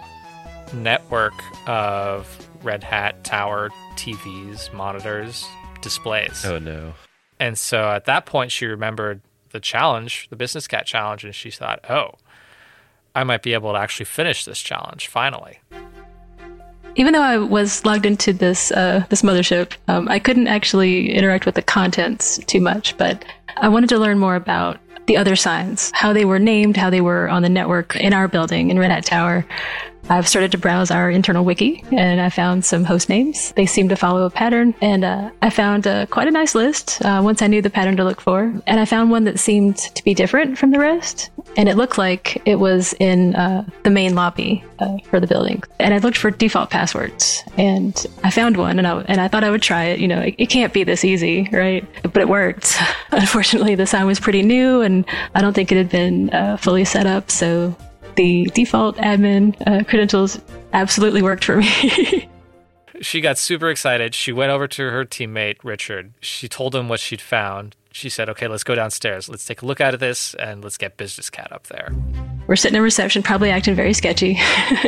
network 0.74 1.34
of 1.66 2.48
Red 2.62 2.82
Hat 2.84 3.24
Tower 3.24 3.70
TVs, 3.96 4.72
monitors, 4.72 5.46
displays. 5.80 6.44
oh 6.44 6.58
no. 6.58 6.94
And 7.38 7.58
so 7.58 7.90
at 7.90 8.06
that 8.06 8.26
point, 8.26 8.50
she 8.50 8.66
remembered 8.66 9.20
the 9.50 9.60
challenge, 9.60 10.28
the 10.30 10.36
business 10.36 10.66
cat 10.66 10.86
challenge, 10.86 11.24
and 11.24 11.34
she 11.34 11.50
thought, 11.50 11.84
oh, 11.90 12.12
I 13.14 13.24
might 13.24 13.42
be 13.42 13.54
able 13.54 13.72
to 13.72 13.78
actually 13.78 14.06
finish 14.06 14.44
this 14.44 14.60
challenge 14.60 15.08
finally. 15.08 15.60
Even 16.96 17.12
though 17.12 17.22
I 17.22 17.38
was 17.38 17.84
logged 17.84 18.06
into 18.06 18.32
this 18.32 18.70
uh, 18.72 19.04
this 19.10 19.22
mothership, 19.22 19.72
um, 19.88 20.08
I 20.08 20.18
couldn't 20.18 20.48
actually 20.48 21.12
interact 21.12 21.46
with 21.46 21.54
the 21.54 21.62
contents 21.62 22.38
too 22.46 22.60
much. 22.60 22.96
But 22.96 23.24
I 23.58 23.68
wanted 23.68 23.88
to 23.90 23.98
learn 23.98 24.18
more 24.18 24.34
about 24.34 24.78
the 25.06 25.16
other 25.16 25.36
signs, 25.36 25.92
how 25.94 26.12
they 26.12 26.24
were 26.24 26.38
named, 26.38 26.76
how 26.76 26.90
they 26.90 27.00
were 27.00 27.28
on 27.28 27.42
the 27.42 27.48
network 27.48 27.96
in 27.96 28.12
our 28.12 28.28
building 28.28 28.70
in 28.70 28.78
Red 28.78 28.90
Hat 28.90 29.04
Tower, 29.04 29.46
I've 30.08 30.28
started 30.28 30.52
to 30.52 30.58
browse 30.58 30.90
our 30.90 31.10
internal 31.10 31.44
wiki 31.44 31.82
and 31.90 32.20
I 32.20 32.28
found 32.30 32.64
some 32.64 32.84
host 32.84 33.08
names. 33.08 33.52
They 33.52 33.66
seem 33.66 33.88
to 33.88 33.96
follow 33.96 34.24
a 34.24 34.30
pattern, 34.30 34.74
and 34.80 35.04
uh, 35.04 35.30
I 35.42 35.50
found 35.50 35.86
uh, 35.86 36.06
quite 36.06 36.28
a 36.28 36.30
nice 36.30 36.54
list 36.54 37.04
uh, 37.04 37.20
once 37.24 37.42
I 37.42 37.46
knew 37.46 37.62
the 37.62 37.70
pattern 37.70 37.96
to 37.96 38.04
look 38.04 38.20
for. 38.20 38.52
And 38.66 38.80
I 38.80 38.84
found 38.84 39.10
one 39.10 39.24
that 39.24 39.38
seemed 39.38 39.76
to 39.78 40.04
be 40.04 40.14
different 40.14 40.58
from 40.58 40.70
the 40.70 40.78
rest, 40.78 41.30
and 41.56 41.68
it 41.68 41.76
looked 41.76 41.98
like 41.98 42.40
it 42.44 42.56
was 42.56 42.94
in 43.00 43.34
uh, 43.34 43.64
the 43.82 43.90
main 43.90 44.14
lobby 44.14 44.64
uh, 44.78 44.98
for 45.10 45.20
the 45.20 45.26
building. 45.26 45.62
And 45.80 45.94
I 45.94 45.98
looked 45.98 46.18
for 46.18 46.30
default 46.30 46.70
passwords, 46.70 47.42
and 47.56 48.06
I 48.22 48.30
found 48.30 48.56
one, 48.56 48.78
and 48.78 48.86
I, 48.86 49.00
and 49.02 49.20
I 49.20 49.28
thought 49.28 49.44
I 49.44 49.50
would 49.50 49.62
try 49.62 49.84
it. 49.84 50.00
You 50.00 50.08
know, 50.08 50.20
it, 50.20 50.34
it 50.38 50.46
can't 50.46 50.72
be 50.72 50.84
this 50.84 51.04
easy, 51.04 51.48
right? 51.52 51.84
But 52.02 52.18
it 52.18 52.28
worked. 52.28 52.76
Unfortunately, 53.10 53.74
the 53.74 53.86
sign 53.86 54.06
was 54.06 54.20
pretty 54.20 54.42
new, 54.42 54.82
and 54.82 55.04
I 55.34 55.40
don't 55.40 55.52
think 55.52 55.72
it 55.72 55.76
had 55.76 55.88
been 55.88 56.30
uh, 56.30 56.56
fully 56.56 56.84
set 56.84 57.06
up, 57.06 57.30
so 57.30 57.74
the 58.16 58.44
default 58.54 58.96
admin 58.96 59.54
uh, 59.66 59.84
credentials 59.84 60.40
absolutely 60.72 61.22
worked 61.22 61.44
for 61.44 61.56
me. 61.56 62.28
she 63.00 63.20
got 63.20 63.38
super 63.38 63.70
excited. 63.70 64.14
She 64.14 64.32
went 64.32 64.50
over 64.50 64.66
to 64.68 64.90
her 64.90 65.04
teammate, 65.04 65.56
Richard. 65.62 66.12
She 66.20 66.48
told 66.48 66.74
him 66.74 66.88
what 66.88 67.00
she'd 67.00 67.20
found. 67.20 67.76
She 67.96 68.10
said, 68.10 68.28
okay, 68.28 68.46
let's 68.46 68.62
go 68.62 68.74
downstairs. 68.74 69.26
Let's 69.26 69.46
take 69.46 69.62
a 69.62 69.66
look 69.66 69.80
at 69.80 69.98
this 69.98 70.34
and 70.34 70.62
let's 70.62 70.76
get 70.76 70.98
Business 70.98 71.30
Cat 71.30 71.50
up 71.50 71.68
there. 71.68 71.94
We're 72.46 72.56
sitting 72.56 72.76
in 72.76 72.82
reception, 72.82 73.22
probably 73.22 73.48
acting 73.48 73.74
very 73.74 73.94
sketchy. 73.94 74.38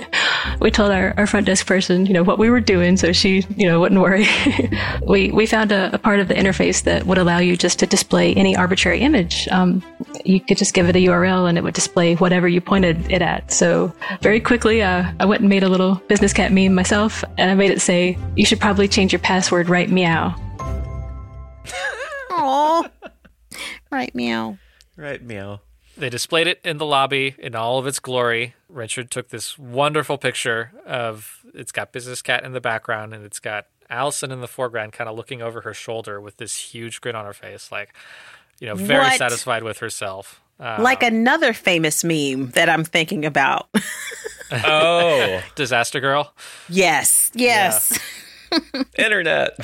we 0.61 0.71
told 0.71 0.91
our, 0.91 1.15
our 1.17 1.27
front 1.27 1.47
desk 1.47 1.67
person, 1.67 2.05
you 2.05 2.13
know, 2.13 2.23
what 2.23 2.39
we 2.39 2.51
were 2.51 2.61
doing 2.61 2.99
so 2.99 3.13
she, 3.13 3.47
you 3.57 3.67
know, 3.67 3.81
wouldn't 3.81 4.03
worry. 4.03 4.27
we, 5.07 5.31
we 5.31 5.47
found 5.47 5.73
a, 5.73 5.95
a, 5.95 5.99
part 5.99 6.21
of 6.21 6.29
the 6.29 6.35
interface 6.35 6.83
that 6.83 7.07
would 7.07 7.17
allow 7.17 7.39
you 7.39 7.57
just 7.57 7.79
to 7.79 7.87
display 7.87 8.35
any 8.35 8.55
arbitrary 8.55 9.01
image. 9.01 9.49
Um, 9.49 9.83
you 10.27 10.39
could 10.39 10.59
just 10.59 10.75
give 10.75 10.91
it 10.91 10.95
a 10.95 10.99
URL 10.99 11.49
and 11.49 11.57
it 11.57 11.65
would 11.65 11.73
display 11.73 12.15
whatever 12.17 12.47
you 12.47 12.61
pointed 12.61 13.11
it 13.11 13.23
at. 13.23 13.51
So 13.51 13.91
very 14.21 14.39
quickly, 14.39 14.83
uh, 14.83 15.11
I 15.19 15.25
went 15.25 15.41
and 15.41 15.49
made 15.49 15.63
a 15.63 15.71
little 15.71 15.95
business 16.09 16.35
cat 16.35 16.53
meme 16.53 16.75
myself 16.75 17.25
and 17.39 17.51
I 17.51 17.55
made 17.55 17.71
it 17.71 17.81
say, 17.81 18.19
you 18.37 18.45
should 18.45 18.61
probably 18.61 18.87
change 18.87 19.15
your 19.15 19.21
password 19.21 19.71
right 19.71 19.89
meow. 19.89 20.35
Aww. 22.31 22.91
Right 23.91 24.15
meow. 24.15 24.59
Right 24.97 25.23
meow. 25.23 25.61
They 25.97 26.11
displayed 26.11 26.47
it 26.47 26.61
in 26.65 26.79
the 26.79 26.87
lobby 26.87 27.35
in 27.39 27.57
all 27.57 27.79
of 27.79 27.87
its 27.87 27.99
glory. 27.99 28.55
Richard 28.69 29.11
took 29.11 29.31
this 29.31 29.59
wonderful 29.59 30.17
picture 30.17 30.73
of 30.87 31.41
it's 31.55 31.73
got 31.73 31.93
Business 31.93 32.23
Cat 32.23 32.45
in 32.45 32.53
the 32.53 32.61
background 32.61 33.15
and 33.15 33.25
it's 33.25 33.41
got 33.41 33.67
Allison 33.91 34.31
in 34.31 34.41
the 34.41 34.49
foreground, 34.49 34.93
kind 34.93 35.09
of 35.09 35.17
looking 35.17 35.43
over 35.43 35.63
her 35.63 35.75
shoulder 35.75 36.21
with 36.21 36.37
this 36.37 36.57
huge 36.57 37.01
grin 37.01 37.17
on 37.17 37.25
her 37.25 37.33
face, 37.33 37.73
like, 37.73 37.95
you 38.61 38.67
know, 38.67 38.75
very 38.75 39.05
what? 39.05 39.19
satisfied 39.19 39.63
with 39.63 39.79
herself. 39.79 40.41
Um, 40.61 40.83
like 40.83 41.03
another 41.03 41.53
famous 41.53 42.05
meme 42.05 42.51
that 42.51 42.69
I'm 42.69 42.85
thinking 42.85 43.25
about. 43.25 43.69
oh, 44.53 45.41
Disaster 45.55 46.01
Girl? 46.01 46.33
Yes, 46.69 47.31
yes. 47.35 47.99
Yeah. 48.53 48.83
Internet. 48.99 49.59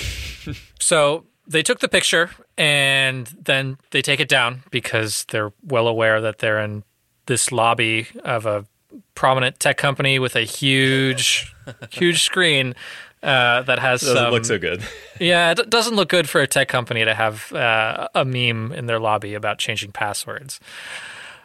so 0.78 1.24
they 1.46 1.62
took 1.62 1.80
the 1.80 1.88
picture 1.88 2.30
and 2.56 3.26
then 3.42 3.78
they 3.90 4.02
take 4.02 4.20
it 4.20 4.28
down 4.28 4.62
because 4.70 5.24
they're 5.30 5.52
well 5.62 5.88
aware 5.88 6.20
that 6.20 6.38
they're 6.38 6.60
in 6.60 6.84
this 7.26 7.50
lobby 7.50 8.06
of 8.22 8.46
a 8.46 8.66
prominent 9.14 9.58
tech 9.58 9.76
company 9.76 10.18
with 10.18 10.36
a 10.36 10.42
huge, 10.42 11.54
huge 11.90 12.22
screen 12.22 12.74
uh, 13.22 13.62
that 13.62 13.78
has 13.78 14.02
doesn't 14.02 14.16
some, 14.16 14.30
look 14.30 14.44
so 14.44 14.58
good. 14.58 14.82
yeah, 15.20 15.52
it 15.52 15.70
doesn't 15.70 15.96
look 15.96 16.08
good 16.08 16.28
for 16.28 16.40
a 16.40 16.46
tech 16.46 16.68
company 16.68 17.04
to 17.04 17.14
have 17.14 17.52
uh, 17.52 18.08
a 18.14 18.24
meme 18.24 18.72
in 18.72 18.86
their 18.86 19.00
lobby 19.00 19.34
about 19.34 19.58
changing 19.58 19.92
passwords. 19.92 20.60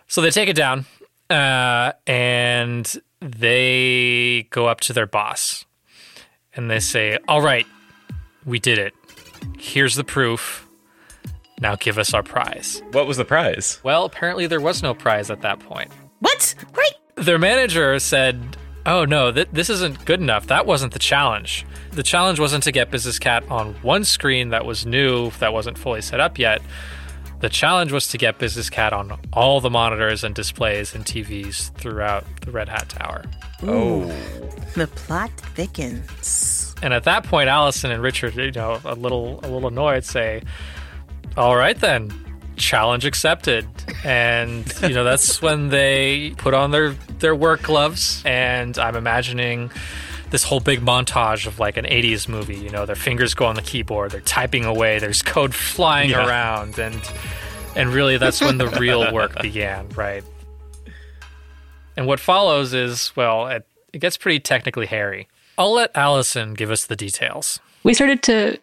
So 0.08 0.22
they 0.22 0.30
take 0.30 0.50
it 0.50 0.56
down 0.56 0.86
uh, 1.30 1.94
and 2.06 3.02
they 3.22 4.48
go 4.50 4.68
up 4.68 4.82
to 4.82 4.94
their 4.94 5.06
boss 5.06 5.66
and 6.54 6.70
they 6.70 6.80
say, 6.80 7.18
"All 7.28 7.42
right, 7.42 7.68
we 8.46 8.60
did 8.60 8.78
it. 8.78 8.94
Here's 9.58 9.96
the 9.96 10.04
proof." 10.04 10.69
Now 11.60 11.76
give 11.76 11.98
us 11.98 12.14
our 12.14 12.24
prize. 12.24 12.82
What 12.92 13.08
was 13.08 13.18
the 13.18 13.26
prize? 13.26 13.80
Well, 13.84 14.06
apparently 14.06 14.48
there 14.48 14.62
was 14.62 14.82
no 14.82 14.94
prize 14.94 15.30
at 15.30 15.42
that 15.42 15.60
point. 15.60 15.92
What? 16.20 16.56
Right. 16.74 16.94
Their 17.16 17.38
manager 17.38 18.00
said, 18.00 18.58
Oh 18.86 19.06
no, 19.06 19.32
th- 19.32 19.50
this 19.52 19.70
isn't 19.70 20.06
good 20.06 20.22
enough. 20.22 20.48
That 20.48 20.66
wasn't 20.66 20.94
the 20.94 21.00
challenge. 21.00 21.66
The 21.92 22.04
challenge 22.04 22.40
wasn't 22.40 22.64
to 22.64 22.72
get 22.72 22.92
Business 22.92 23.20
Cat 23.20 23.44
on 23.50 23.74
one 23.82 24.06
screen 24.06 24.50
that 24.50 24.66
was 24.66 24.86
new, 24.86 25.32
that 25.40 25.54
wasn't 25.54 25.78
fully 25.78 26.02
set 26.02 26.20
up 26.20 26.40
yet. 26.40 26.62
The 27.42 27.50
challenge 27.50 27.92
was 27.92 28.08
to 28.10 28.18
get 28.18 28.38
Business 28.38 28.70
Cat 28.70 28.92
on 28.92 29.18
all 29.32 29.62
the 29.62 29.70
monitors 29.70 30.24
and 30.24 30.36
displays 30.36 30.94
and 30.94 31.06
TVs 31.06 31.74
throughout 31.76 32.26
the 32.42 32.52
Red 32.52 32.68
Hat 32.68 32.90
Tower. 32.90 33.24
Oh. 33.64 34.06
The 34.76 34.88
plot 34.88 35.32
thickens. 35.56 36.76
And 36.82 36.94
at 36.94 37.04
that 37.04 37.24
point, 37.26 37.48
Allison 37.48 37.92
and 37.92 38.02
Richard, 38.02 38.36
you 38.36 38.52
know, 38.52 38.80
a 38.84 38.96
little 38.96 39.40
a 39.44 39.48
little 39.48 39.68
annoyed, 39.68 40.04
say, 40.04 40.42
all 41.40 41.56
right 41.56 41.80
then. 41.80 42.12
Challenge 42.58 43.06
accepted. 43.06 43.66
And 44.04 44.72
you 44.82 44.90
know, 44.90 45.06
that's 45.06 45.42
when 45.42 45.70
they 45.70 46.34
put 46.38 46.54
on 46.54 46.72
their 46.72 46.92
their 47.20 47.34
work 47.34 47.64
gloves 47.64 48.22
and 48.26 48.78
I'm 48.78 48.96
imagining 48.96 49.72
this 50.32 50.44
whole 50.44 50.60
big 50.60 50.82
montage 50.82 51.48
of 51.48 51.58
like 51.58 51.78
an 51.78 51.86
80s 51.86 52.28
movie, 52.28 52.58
you 52.58 52.70
know, 52.70 52.86
their 52.86 52.96
fingers 52.96 53.34
go 53.34 53.46
on 53.46 53.56
the 53.56 53.62
keyboard, 53.62 54.12
they're 54.12 54.20
typing 54.22 54.66
away, 54.66 55.00
there's 55.00 55.24
code 55.24 55.56
flying 55.56 56.12
yeah. 56.12 56.28
around 56.28 56.78
and 56.78 57.02
and 57.76 57.90
really 57.90 58.18
that's 58.18 58.42
when 58.42 58.58
the 58.58 58.68
real 58.68 59.12
work 59.14 59.42
began, 59.42 59.88
right? 59.90 60.24
And 61.96 62.06
what 62.06 62.20
follows 62.20 62.74
is, 62.74 63.14
well, 63.16 63.48
it, 63.48 63.66
it 63.94 64.00
gets 64.00 64.18
pretty 64.18 64.40
technically 64.40 64.86
hairy. 64.86 65.28
I'll 65.58 65.74
let 65.74 65.96
Allison 65.96 66.54
give 66.54 66.70
us 66.70 66.86
the 66.86 66.96
details. 66.96 67.60
We 67.84 67.94
started 67.94 68.22
to 68.24 68.60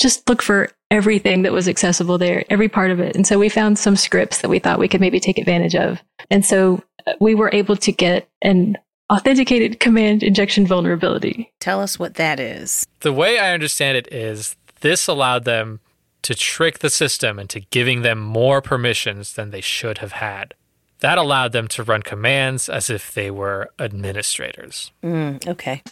just 0.00 0.28
look 0.28 0.42
for 0.42 0.70
everything 0.90 1.42
that 1.42 1.52
was 1.52 1.68
accessible 1.68 2.18
there, 2.18 2.44
every 2.50 2.68
part 2.68 2.90
of 2.90 2.98
it. 2.98 3.14
And 3.14 3.26
so 3.26 3.38
we 3.38 3.48
found 3.48 3.78
some 3.78 3.96
scripts 3.96 4.40
that 4.40 4.48
we 4.48 4.58
thought 4.58 4.78
we 4.78 4.88
could 4.88 5.00
maybe 5.00 5.20
take 5.20 5.38
advantage 5.38 5.76
of. 5.76 6.02
And 6.30 6.44
so 6.44 6.82
uh, 7.06 7.12
we 7.20 7.34
were 7.34 7.50
able 7.52 7.76
to 7.76 7.92
get 7.92 8.28
an 8.42 8.76
authenticated 9.12 9.78
command 9.78 10.22
injection 10.22 10.66
vulnerability. 10.66 11.52
Tell 11.60 11.80
us 11.80 11.98
what 11.98 12.14
that 12.14 12.40
is. 12.40 12.86
The 13.00 13.12
way 13.12 13.38
I 13.38 13.52
understand 13.52 13.96
it 13.96 14.12
is 14.12 14.56
this 14.80 15.06
allowed 15.06 15.44
them 15.44 15.80
to 16.22 16.34
trick 16.34 16.80
the 16.80 16.90
system 16.90 17.38
into 17.38 17.60
giving 17.60 18.02
them 18.02 18.20
more 18.20 18.60
permissions 18.60 19.34
than 19.34 19.50
they 19.50 19.60
should 19.60 19.98
have 19.98 20.12
had. 20.12 20.54
That 21.00 21.18
allowed 21.18 21.52
them 21.52 21.66
to 21.68 21.82
run 21.82 22.02
commands 22.02 22.68
as 22.68 22.90
if 22.90 23.14
they 23.14 23.30
were 23.30 23.70
administrators. 23.78 24.92
Mm, 25.02 25.46
okay 25.48 25.82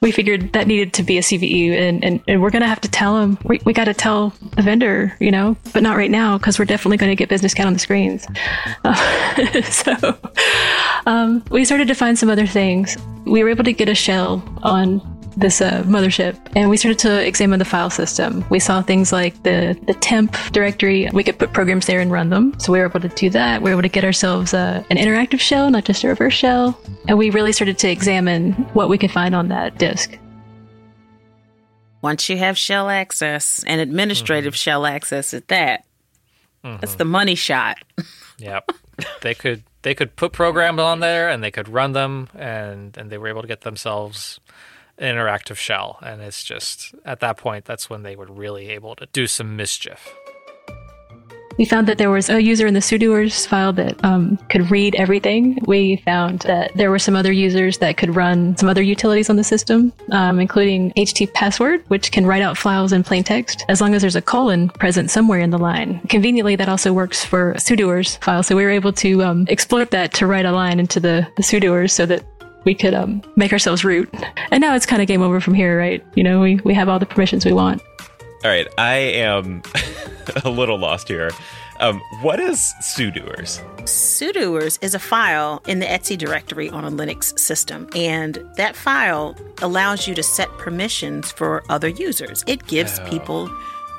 we 0.00 0.12
figured 0.12 0.52
that 0.52 0.66
needed 0.66 0.92
to 0.94 1.02
be 1.02 1.18
a 1.18 1.20
CVE, 1.20 1.72
and, 1.72 2.04
and, 2.04 2.22
and 2.28 2.42
we're 2.42 2.50
going 2.50 2.62
to 2.62 2.68
have 2.68 2.80
to 2.82 2.90
tell 2.90 3.16
them. 3.16 3.38
We, 3.44 3.60
we 3.64 3.72
got 3.72 3.84
to 3.84 3.94
tell 3.94 4.30
the 4.56 4.62
vendor, 4.62 5.16
you 5.20 5.30
know, 5.30 5.56
but 5.72 5.82
not 5.82 5.96
right 5.96 6.10
now 6.10 6.38
because 6.38 6.58
we're 6.58 6.64
definitely 6.64 6.96
going 6.96 7.10
to 7.10 7.16
get 7.16 7.28
business 7.28 7.54
cat 7.54 7.66
on 7.66 7.72
the 7.72 7.78
screens. 7.78 8.26
Uh, 8.84 9.62
so 9.62 10.18
um, 11.06 11.44
we 11.50 11.64
started 11.64 11.88
to 11.88 11.94
find 11.94 12.18
some 12.18 12.28
other 12.28 12.46
things. 12.46 12.96
We 13.24 13.42
were 13.42 13.50
able 13.50 13.64
to 13.64 13.72
get 13.72 13.88
a 13.88 13.94
shell 13.94 14.42
on 14.62 15.15
this 15.36 15.60
uh, 15.60 15.82
mothership 15.84 16.36
and 16.56 16.70
we 16.70 16.76
started 16.76 16.98
to 17.00 17.26
examine 17.26 17.58
the 17.58 17.64
file 17.64 17.90
system. 17.90 18.44
We 18.48 18.58
saw 18.58 18.80
things 18.80 19.12
like 19.12 19.42
the, 19.42 19.78
the 19.86 19.94
temp 19.94 20.36
directory. 20.52 21.08
We 21.12 21.22
could 21.22 21.38
put 21.38 21.52
programs 21.52 21.86
there 21.86 22.00
and 22.00 22.10
run 22.10 22.30
them. 22.30 22.58
So 22.58 22.72
we 22.72 22.78
were 22.78 22.86
able 22.86 23.00
to 23.00 23.08
do 23.08 23.28
that. 23.30 23.60
We 23.60 23.70
were 23.70 23.74
able 23.74 23.82
to 23.82 23.88
get 23.88 24.04
ourselves 24.04 24.54
uh, 24.54 24.82
an 24.90 24.96
interactive 24.96 25.40
shell, 25.40 25.70
not 25.70 25.84
just 25.84 26.04
a 26.04 26.08
reverse 26.08 26.34
shell. 26.34 26.80
And 27.06 27.18
we 27.18 27.30
really 27.30 27.52
started 27.52 27.78
to 27.78 27.90
examine 27.90 28.52
what 28.72 28.88
we 28.88 28.96
could 28.96 29.10
find 29.10 29.34
on 29.34 29.48
that 29.48 29.78
disk. 29.78 30.18
Once 32.00 32.28
you 32.28 32.38
have 32.38 32.56
shell 32.56 32.88
access 32.88 33.62
and 33.64 33.80
administrative 33.80 34.54
mm-hmm. 34.54 34.58
shell 34.58 34.86
access 34.86 35.34
at 35.34 35.48
that, 35.48 35.84
mm-hmm. 36.64 36.80
that's 36.80 36.94
the 36.94 37.04
money 37.04 37.34
shot. 37.34 37.78
yep. 38.38 38.70
they 39.20 39.34
could 39.34 39.62
they 39.82 39.94
could 39.94 40.16
put 40.16 40.32
programs 40.32 40.80
on 40.80 41.00
there 41.00 41.28
and 41.28 41.42
they 41.42 41.50
could 41.50 41.68
run 41.68 41.92
them 41.92 42.28
and 42.34 42.96
and 42.96 43.10
they 43.10 43.18
were 43.18 43.28
able 43.28 43.42
to 43.42 43.48
get 43.48 43.60
themselves 43.60 44.40
an 44.98 45.14
interactive 45.14 45.56
shell. 45.56 45.98
And 46.02 46.20
it's 46.20 46.44
just 46.44 46.94
at 47.04 47.20
that 47.20 47.36
point, 47.36 47.64
that's 47.64 47.90
when 47.90 48.02
they 48.02 48.16
were 48.16 48.26
really 48.26 48.68
able 48.70 48.96
to 48.96 49.06
do 49.06 49.26
some 49.26 49.56
mischief. 49.56 50.14
We 51.58 51.64
found 51.64 51.86
that 51.86 51.96
there 51.96 52.10
was 52.10 52.28
a 52.28 52.42
user 52.42 52.66
in 52.66 52.74
the 52.74 52.80
sudoers 52.80 53.46
file 53.46 53.72
that 53.74 54.02
um, 54.04 54.36
could 54.50 54.70
read 54.70 54.94
everything. 54.96 55.58
We 55.66 55.96
found 56.04 56.40
that 56.40 56.72
there 56.76 56.90
were 56.90 56.98
some 56.98 57.16
other 57.16 57.32
users 57.32 57.78
that 57.78 57.96
could 57.96 58.14
run 58.14 58.56
some 58.58 58.68
other 58.68 58.82
utilities 58.82 59.30
on 59.30 59.36
the 59.36 59.44
system, 59.44 59.92
um, 60.12 60.38
including 60.38 60.92
htpasswd, 60.98 61.82
which 61.88 62.12
can 62.12 62.26
write 62.26 62.42
out 62.42 62.58
files 62.58 62.92
in 62.92 63.02
plain 63.02 63.24
text 63.24 63.64
as 63.68 63.80
long 63.80 63.94
as 63.94 64.02
there's 64.02 64.16
a 64.16 64.22
colon 64.22 64.68
present 64.68 65.10
somewhere 65.10 65.40
in 65.40 65.50
the 65.50 65.58
line. 65.58 66.00
Conveniently, 66.08 66.56
that 66.56 66.68
also 66.68 66.92
works 66.92 67.24
for 67.24 67.54
sudoers 67.54 68.22
file. 68.22 68.42
So 68.42 68.54
we 68.54 68.64
were 68.64 68.70
able 68.70 68.92
to 68.92 69.22
um, 69.24 69.46
exploit 69.48 69.90
that 69.92 70.12
to 70.14 70.26
write 70.26 70.44
a 70.44 70.52
line 70.52 70.78
into 70.78 71.00
the, 71.00 71.26
the 71.36 71.42
sudoers 71.42 71.90
so 71.90 72.04
that 72.04 72.22
we 72.66 72.74
could 72.74 72.92
um, 72.92 73.22
make 73.36 73.52
ourselves 73.52 73.84
root. 73.84 74.12
And 74.50 74.60
now 74.60 74.74
it's 74.74 74.84
kind 74.84 75.00
of 75.00 75.08
game 75.08 75.22
over 75.22 75.40
from 75.40 75.54
here, 75.54 75.78
right? 75.78 76.04
You 76.14 76.22
know, 76.22 76.40
we, 76.40 76.56
we 76.64 76.74
have 76.74 76.90
all 76.90 76.98
the 76.98 77.06
permissions 77.06 77.46
we 77.46 77.54
want. 77.54 77.80
All 78.44 78.50
right, 78.50 78.66
I 78.76 78.96
am 78.96 79.62
a 80.44 80.50
little 80.50 80.78
lost 80.78 81.08
here. 81.08 81.30
Um, 81.80 82.00
what 82.22 82.40
is 82.40 82.74
sudoers? 82.82 83.62
sudoers 83.82 84.78
is 84.82 84.94
a 84.94 84.98
file 84.98 85.62
in 85.66 85.78
the 85.78 85.90
etc 85.90 86.16
directory 86.16 86.68
on 86.70 86.84
a 86.84 86.90
Linux 86.90 87.38
system, 87.38 87.88
and 87.94 88.38
that 88.56 88.74
file 88.74 89.36
allows 89.62 90.08
you 90.08 90.14
to 90.14 90.22
set 90.22 90.48
permissions 90.58 91.30
for 91.30 91.62
other 91.68 91.88
users. 91.88 92.42
It 92.46 92.66
gives 92.66 92.98
people, 93.00 93.50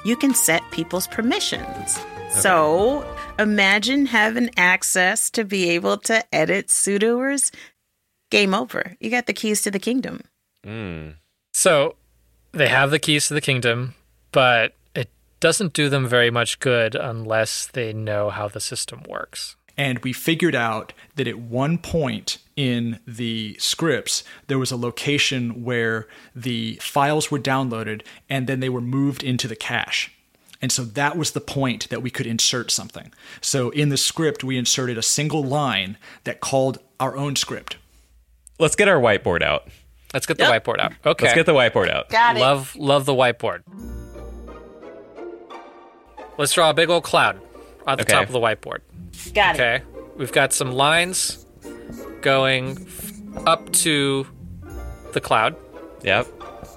you 0.05 0.15
can 0.15 0.33
set 0.33 0.62
people's 0.71 1.07
permissions. 1.07 2.00
So 2.31 3.05
imagine 3.39 4.07
having 4.07 4.50
access 4.57 5.29
to 5.31 5.45
be 5.45 5.69
able 5.69 5.97
to 6.00 6.24
edit 6.36 6.67
sudoers. 6.67 7.51
Game 8.29 8.53
over. 8.53 8.96
You 9.00 9.10
got 9.10 9.25
the 9.25 9.34
keys 9.34 9.62
to 9.63 9.72
the 9.72 9.79
kingdom. 9.79 10.22
Hmm. 10.63 11.10
So 11.53 11.96
they 12.51 12.67
have 12.67 12.91
the 12.91 13.00
keys 13.00 13.27
to 13.27 13.34
the 13.34 13.41
kingdom, 13.41 13.96
but 14.31 14.74
it 14.96 15.10
doesn't 15.39 15.74
do 15.74 15.89
them 15.89 16.07
very 16.07 16.29
much 16.29 16.60
good 16.60 16.96
unless 16.96 17.67
they 17.67 17.93
know 17.93 18.29
how 18.29 18.48
the 18.48 18.60
system 18.60 19.03
works. 19.07 19.55
And 19.77 20.00
we 20.00 20.12
figured 20.12 20.55
out 20.55 20.91
that 21.15 21.27
at 21.27 21.38
one 21.38 21.77
point 21.77 22.39
in 22.55 23.00
the 23.05 23.55
scripts, 23.60 24.24
there 24.48 24.57
was 24.57 24.72
a 24.72 24.77
location 24.77 25.63
where 25.63 26.07
the 26.36 26.79
files 26.81 27.29
were 27.29 27.39
downloaded 27.39 28.01
and 28.27 28.48
then 28.48 28.60
they 28.60 28.69
were 28.69 28.81
moved 28.81 29.24
into 29.24 29.48
the 29.48 29.55
cache. 29.55 30.12
And 30.60 30.72
so 30.72 30.84
that 30.84 31.15
was 31.15 31.31
the 31.31 31.41
point 31.41 31.89
that 31.89 32.01
we 32.01 32.10
could 32.10 32.25
insert 32.25 32.72
something. 32.72 33.13
So 33.41 33.69
in 33.69 33.89
the 33.89 33.98
script, 33.98 34.43
we 34.43 34.57
inserted 34.57 34.98
a 34.98 35.03
single 35.03 35.43
line 35.43 35.98
that 36.24 36.39
called 36.39 36.79
our 37.00 37.15
own 37.15 37.36
script. 37.36 37.77
Let's 38.59 38.75
get 38.75 38.87
our 38.87 38.99
whiteboard 38.99 39.41
out. 39.43 39.67
Let's 40.13 40.25
get 40.25 40.37
the 40.37 40.45
Yep. 40.45 40.63
whiteboard 40.63 40.79
out. 40.79 40.93
Okay. 41.05 41.25
Let's 41.25 41.35
get 41.35 41.45
the 41.45 41.53
whiteboard 41.53 41.89
out. 41.91 42.09
Got 42.09 42.37
it. 42.37 42.39
love 42.39 42.75
love 42.75 43.05
the 43.05 43.13
whiteboard. 43.13 43.61
Let's 46.37 46.53
draw 46.53 46.69
a 46.69 46.73
big 46.73 46.89
old 46.89 47.03
cloud 47.03 47.39
at 47.87 47.97
the 47.97 48.03
Okay. 48.03 48.13
top 48.13 48.23
of 48.25 48.31
the 48.31 48.39
whiteboard. 48.39 48.79
Got 49.33 49.55
it. 49.55 49.61
Okay. 49.61 49.83
We've 50.15 50.31
got 50.31 50.53
some 50.53 50.71
lines 50.71 51.45
going 52.21 52.77
f- 52.87 53.11
up 53.47 53.71
to 53.71 54.27
the 55.13 55.21
cloud. 55.21 55.55
Yep. 56.03 56.27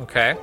Okay. 0.02 0.34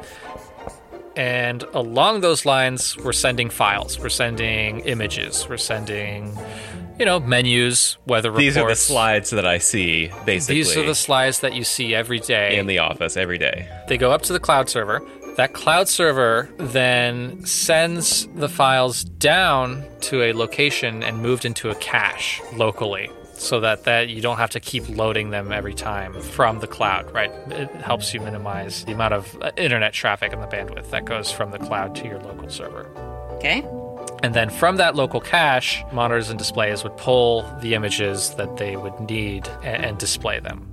And 1.15 1.63
along 1.73 2.21
those 2.21 2.45
lines, 2.45 2.95
we're 2.97 3.11
sending 3.13 3.49
files. 3.49 3.99
We're 3.99 4.09
sending 4.09 4.81
images. 4.81 5.47
We're 5.49 5.57
sending, 5.57 6.37
you 6.99 7.05
know, 7.05 7.19
menus, 7.19 7.97
weather 8.05 8.29
reports. 8.29 8.45
These 8.45 8.57
are 8.57 8.67
the 8.67 8.75
slides 8.75 9.29
that 9.31 9.45
I 9.45 9.57
see 9.59 10.11
basically 10.25 10.55
These 10.55 10.77
are 10.77 10.85
the 10.85 10.95
slides 10.95 11.41
that 11.41 11.53
you 11.53 11.63
see 11.63 11.93
every 11.93 12.19
day. 12.19 12.57
in 12.57 12.67
the 12.67 12.79
office 12.79 13.17
every 13.17 13.37
day. 13.37 13.67
They 13.87 13.97
go 13.97 14.11
up 14.11 14.23
to 14.23 14.33
the 14.33 14.39
cloud 14.39 14.69
server. 14.69 15.01
That 15.37 15.53
cloud 15.53 15.87
server 15.87 16.49
then 16.57 17.45
sends 17.45 18.25
the 18.27 18.49
files 18.49 19.03
down 19.03 19.85
to 20.01 20.23
a 20.23 20.33
location 20.33 21.03
and 21.03 21.21
moved 21.21 21.45
into 21.45 21.69
a 21.69 21.75
cache 21.75 22.41
locally 22.55 23.11
so 23.33 23.59
that, 23.59 23.83
that 23.83 24.09
you 24.09 24.19
don't 24.19 24.37
have 24.37 24.49
to 24.49 24.59
keep 24.59 24.89
loading 24.89 25.29
them 25.29 25.51
every 25.51 25.75
time 25.75 26.19
from 26.19 26.59
the 26.59 26.65
cloud, 26.65 27.11
right? 27.13 27.31
It 27.51 27.69
helps 27.75 28.13
you 28.15 28.19
minimize 28.19 28.83
the 28.85 28.93
amount 28.93 29.13
of 29.13 29.37
uh, 29.41 29.51
internet 29.57 29.93
traffic 29.93 30.33
and 30.33 30.41
the 30.41 30.47
bandwidth 30.47 30.89
that 30.89 31.05
goes 31.05 31.31
from 31.31 31.51
the 31.51 31.59
cloud 31.59 31.95
to 31.97 32.05
your 32.07 32.19
local 32.19 32.49
server. 32.49 32.87
Okay. 33.37 33.63
And 34.23 34.33
then 34.33 34.49
from 34.49 34.77
that 34.77 34.95
local 34.95 35.21
cache, 35.21 35.83
monitors 35.91 36.29
and 36.29 36.39
displays 36.39 36.83
would 36.83 36.97
pull 36.97 37.43
the 37.61 37.75
images 37.75 38.31
that 38.35 38.57
they 38.57 38.75
would 38.75 38.99
need 39.01 39.47
and, 39.63 39.85
and 39.85 39.97
display 39.97 40.39
them. 40.39 40.67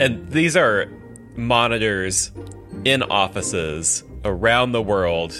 And 0.00 0.30
these 0.30 0.56
are 0.56 0.86
monitors 1.36 2.32
in 2.84 3.02
offices 3.02 4.02
around 4.24 4.72
the 4.72 4.82
world 4.82 5.34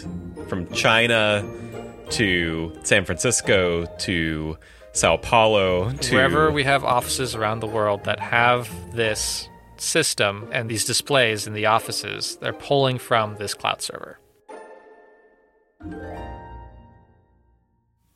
from 0.49 0.71
China 0.73 1.45
to 2.11 2.79
San 2.83 3.05
Francisco 3.05 3.87
to 4.01 4.59
Sao 4.93 5.17
Paulo 5.17 5.91
to 5.93 6.15
wherever 6.15 6.51
we 6.51 6.65
have 6.65 6.85
offices 6.85 7.35
around 7.35 7.61
the 7.61 7.67
world 7.67 8.05
that 8.05 8.21
have 8.21 8.71
this 8.95 9.49
system 9.79 10.49
and 10.53 10.69
these 10.69 10.85
displays 10.85 11.47
in 11.47 11.55
the 11.55 11.67
offices, 11.67 12.37
they're 12.37 12.53
pulling 12.53 12.99
from 12.99 13.37
this 13.37 13.55
cloud 13.55 13.81
server. 13.81 14.19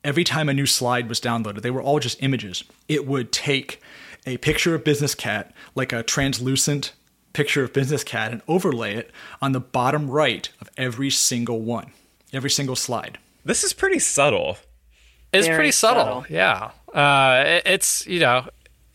Every 0.07 0.23
time 0.23 0.47
a 0.49 0.53
new 0.53 0.65
slide 0.65 1.09
was 1.09 1.19
downloaded, 1.19 1.61
they 1.61 1.69
were 1.71 1.81
all 1.81 1.99
just 1.99 2.21
images. 2.23 2.63
It 2.87 3.05
would 3.05 3.31
take 3.31 3.81
a 4.25 4.37
picture 4.37 4.73
of 4.73 4.83
Business 4.83 5.13
Cat, 5.13 5.53
like 5.75 5.91
a 5.93 6.01
translucent 6.03 6.93
picture 7.33 7.63
of 7.63 7.73
Business 7.73 8.03
Cat, 8.03 8.31
and 8.31 8.41
overlay 8.47 8.95
it 8.95 9.11
on 9.41 9.51
the 9.51 9.59
bottom 9.59 10.09
right 10.09 10.49
of 10.61 10.69
every 10.77 11.09
single 11.09 11.61
one, 11.61 11.91
every 12.33 12.49
single 12.49 12.75
slide. 12.75 13.17
This 13.45 13.63
is 13.63 13.73
pretty 13.73 13.99
subtle. 13.99 14.57
It's 15.33 15.45
Very 15.47 15.57
pretty 15.57 15.71
subtle, 15.71 16.23
subtle. 16.23 16.25
yeah. 16.29 16.71
Uh, 16.93 17.43
it- 17.45 17.63
it's 17.65 18.07
you 18.07 18.19
know, 18.19 18.47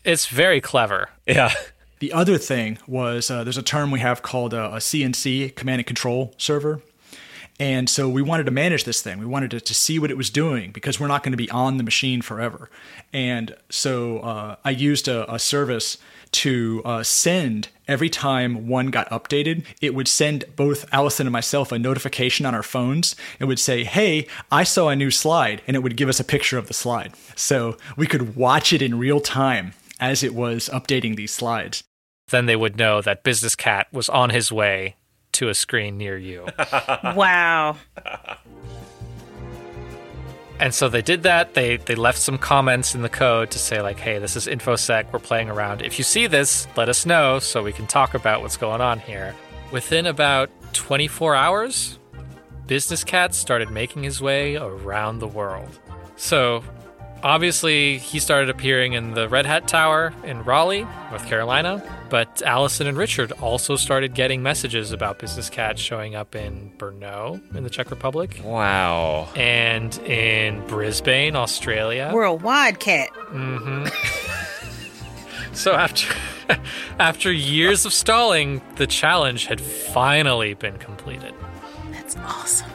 it's 0.03 0.25
very 0.27 0.59
clever. 0.61 1.09
Yeah. 1.27 1.51
The 1.99 2.11
other 2.11 2.37
thing 2.37 2.79
was 2.85 3.31
uh, 3.31 3.43
there's 3.45 3.57
a 3.57 3.63
term 3.63 3.89
we 3.89 4.01
have 4.01 4.21
called 4.21 4.53
a, 4.53 4.65
a 4.73 4.77
CNC, 4.79 5.55
command 5.55 5.79
and 5.79 5.87
control 5.87 6.33
server. 6.37 6.81
And 7.59 7.89
so 7.89 8.09
we 8.09 8.21
wanted 8.21 8.45
to 8.45 8.51
manage 8.51 8.83
this 8.83 9.01
thing. 9.01 9.19
We 9.19 9.25
wanted 9.25 9.51
to, 9.51 9.61
to 9.61 9.73
see 9.73 9.99
what 9.99 10.09
it 10.09 10.17
was 10.17 10.29
doing 10.29 10.71
because 10.71 10.99
we're 10.99 11.07
not 11.07 11.23
going 11.23 11.33
to 11.33 11.37
be 11.37 11.49
on 11.51 11.77
the 11.77 11.83
machine 11.83 12.21
forever. 12.21 12.69
And 13.11 13.55
so 13.69 14.19
uh, 14.19 14.55
I 14.65 14.71
used 14.71 15.07
a, 15.07 15.31
a 15.31 15.37
service 15.37 15.97
to 16.31 16.81
uh, 16.83 17.03
send 17.03 17.69
every 17.87 18.09
time 18.09 18.67
one 18.67 18.87
got 18.87 19.07
updated, 19.09 19.65
it 19.81 19.93
would 19.93 20.07
send 20.07 20.45
both 20.55 20.91
Allison 20.91 21.27
and 21.27 21.31
myself 21.31 21.71
a 21.71 21.77
notification 21.77 22.45
on 22.45 22.55
our 22.55 22.63
phones. 22.63 23.15
It 23.39 23.45
would 23.45 23.59
say, 23.59 23.83
Hey, 23.83 24.27
I 24.51 24.63
saw 24.63 24.89
a 24.89 24.95
new 24.95 25.11
slide. 25.11 25.61
And 25.67 25.75
it 25.75 25.81
would 25.81 25.95
give 25.95 26.09
us 26.09 26.19
a 26.19 26.25
picture 26.25 26.57
of 26.57 26.67
the 26.67 26.73
slide. 26.73 27.13
So 27.35 27.77
we 27.95 28.07
could 28.07 28.35
watch 28.35 28.73
it 28.73 28.81
in 28.81 28.97
real 28.97 29.19
time 29.19 29.73
as 29.99 30.23
it 30.23 30.33
was 30.33 30.69
updating 30.73 31.15
these 31.15 31.31
slides. 31.31 31.83
Then 32.29 32.47
they 32.47 32.55
would 32.55 32.77
know 32.77 33.01
that 33.01 33.23
Business 33.23 33.55
Cat 33.55 33.87
was 33.91 34.09
on 34.09 34.31
his 34.31 34.51
way 34.51 34.95
to 35.33 35.49
a 35.49 35.53
screen 35.53 35.97
near 35.97 36.17
you. 36.17 36.47
Wow. 37.15 37.77
and 40.59 40.73
so 40.73 40.87
they 40.89 41.01
did 41.01 41.23
that. 41.23 41.53
They 41.53 41.77
they 41.77 41.95
left 41.95 42.17
some 42.17 42.37
comments 42.37 42.95
in 42.95 43.01
the 43.01 43.09
code 43.09 43.51
to 43.51 43.59
say 43.59 43.81
like, 43.81 43.99
"Hey, 43.99 44.19
this 44.19 44.35
is 44.35 44.47
infosec. 44.47 45.11
We're 45.11 45.19
playing 45.19 45.49
around. 45.49 45.81
If 45.81 45.97
you 45.97 46.03
see 46.03 46.27
this, 46.27 46.67
let 46.77 46.89
us 46.89 47.05
know 47.05 47.39
so 47.39 47.61
we 47.63 47.73
can 47.73 47.87
talk 47.87 48.13
about 48.13 48.41
what's 48.41 48.57
going 48.57 48.81
on 48.81 48.99
here." 48.99 49.35
Within 49.71 50.05
about 50.05 50.49
24 50.73 51.35
hours, 51.35 51.97
Business 52.67 53.03
Cat 53.03 53.33
started 53.33 53.71
making 53.71 54.03
his 54.03 54.21
way 54.21 54.55
around 54.55 55.19
the 55.19 55.27
world. 55.27 55.79
So, 56.15 56.63
obviously, 57.23 57.97
he 57.97 58.19
started 58.19 58.49
appearing 58.49 58.93
in 58.93 59.13
the 59.13 59.27
Red 59.29 59.45
Hat 59.45 59.67
Tower 59.67 60.13
in 60.23 60.43
Raleigh, 60.43 60.83
North 61.09 61.25
Carolina. 61.27 61.81
But 62.09 62.41
Allison 62.43 62.85
and 62.85 62.95
Richard 62.97 63.31
also 63.41 63.75
started 63.75 64.13
getting 64.13 64.43
messages 64.43 64.91
about 64.91 65.17
Business 65.19 65.49
Cat 65.49 65.79
showing 65.79 66.13
up 66.15 66.35
in 66.35 66.71
Brno 66.77 67.41
in 67.55 67.63
the 67.63 67.69
Czech 67.71 67.89
Republic 67.89 68.39
Wow. 68.43 69.29
and 69.35 69.97
in 69.99 70.65
Brisbane, 70.67 71.35
Australia. 71.35 72.11
Worldwide 72.13 72.79
cat. 72.79 73.09
Mm-hmm. 73.31 73.87
so 75.53 75.73
after 75.73 76.13
after 76.99 77.31
years 77.31 77.85
of 77.85 77.93
stalling, 77.93 78.61
the 78.75 78.85
challenge 78.85 79.47
had 79.47 79.59
finally 79.61 80.53
been 80.53 80.77
completed. 80.77 81.33
That's 81.91 82.15
awesome. 82.17 82.69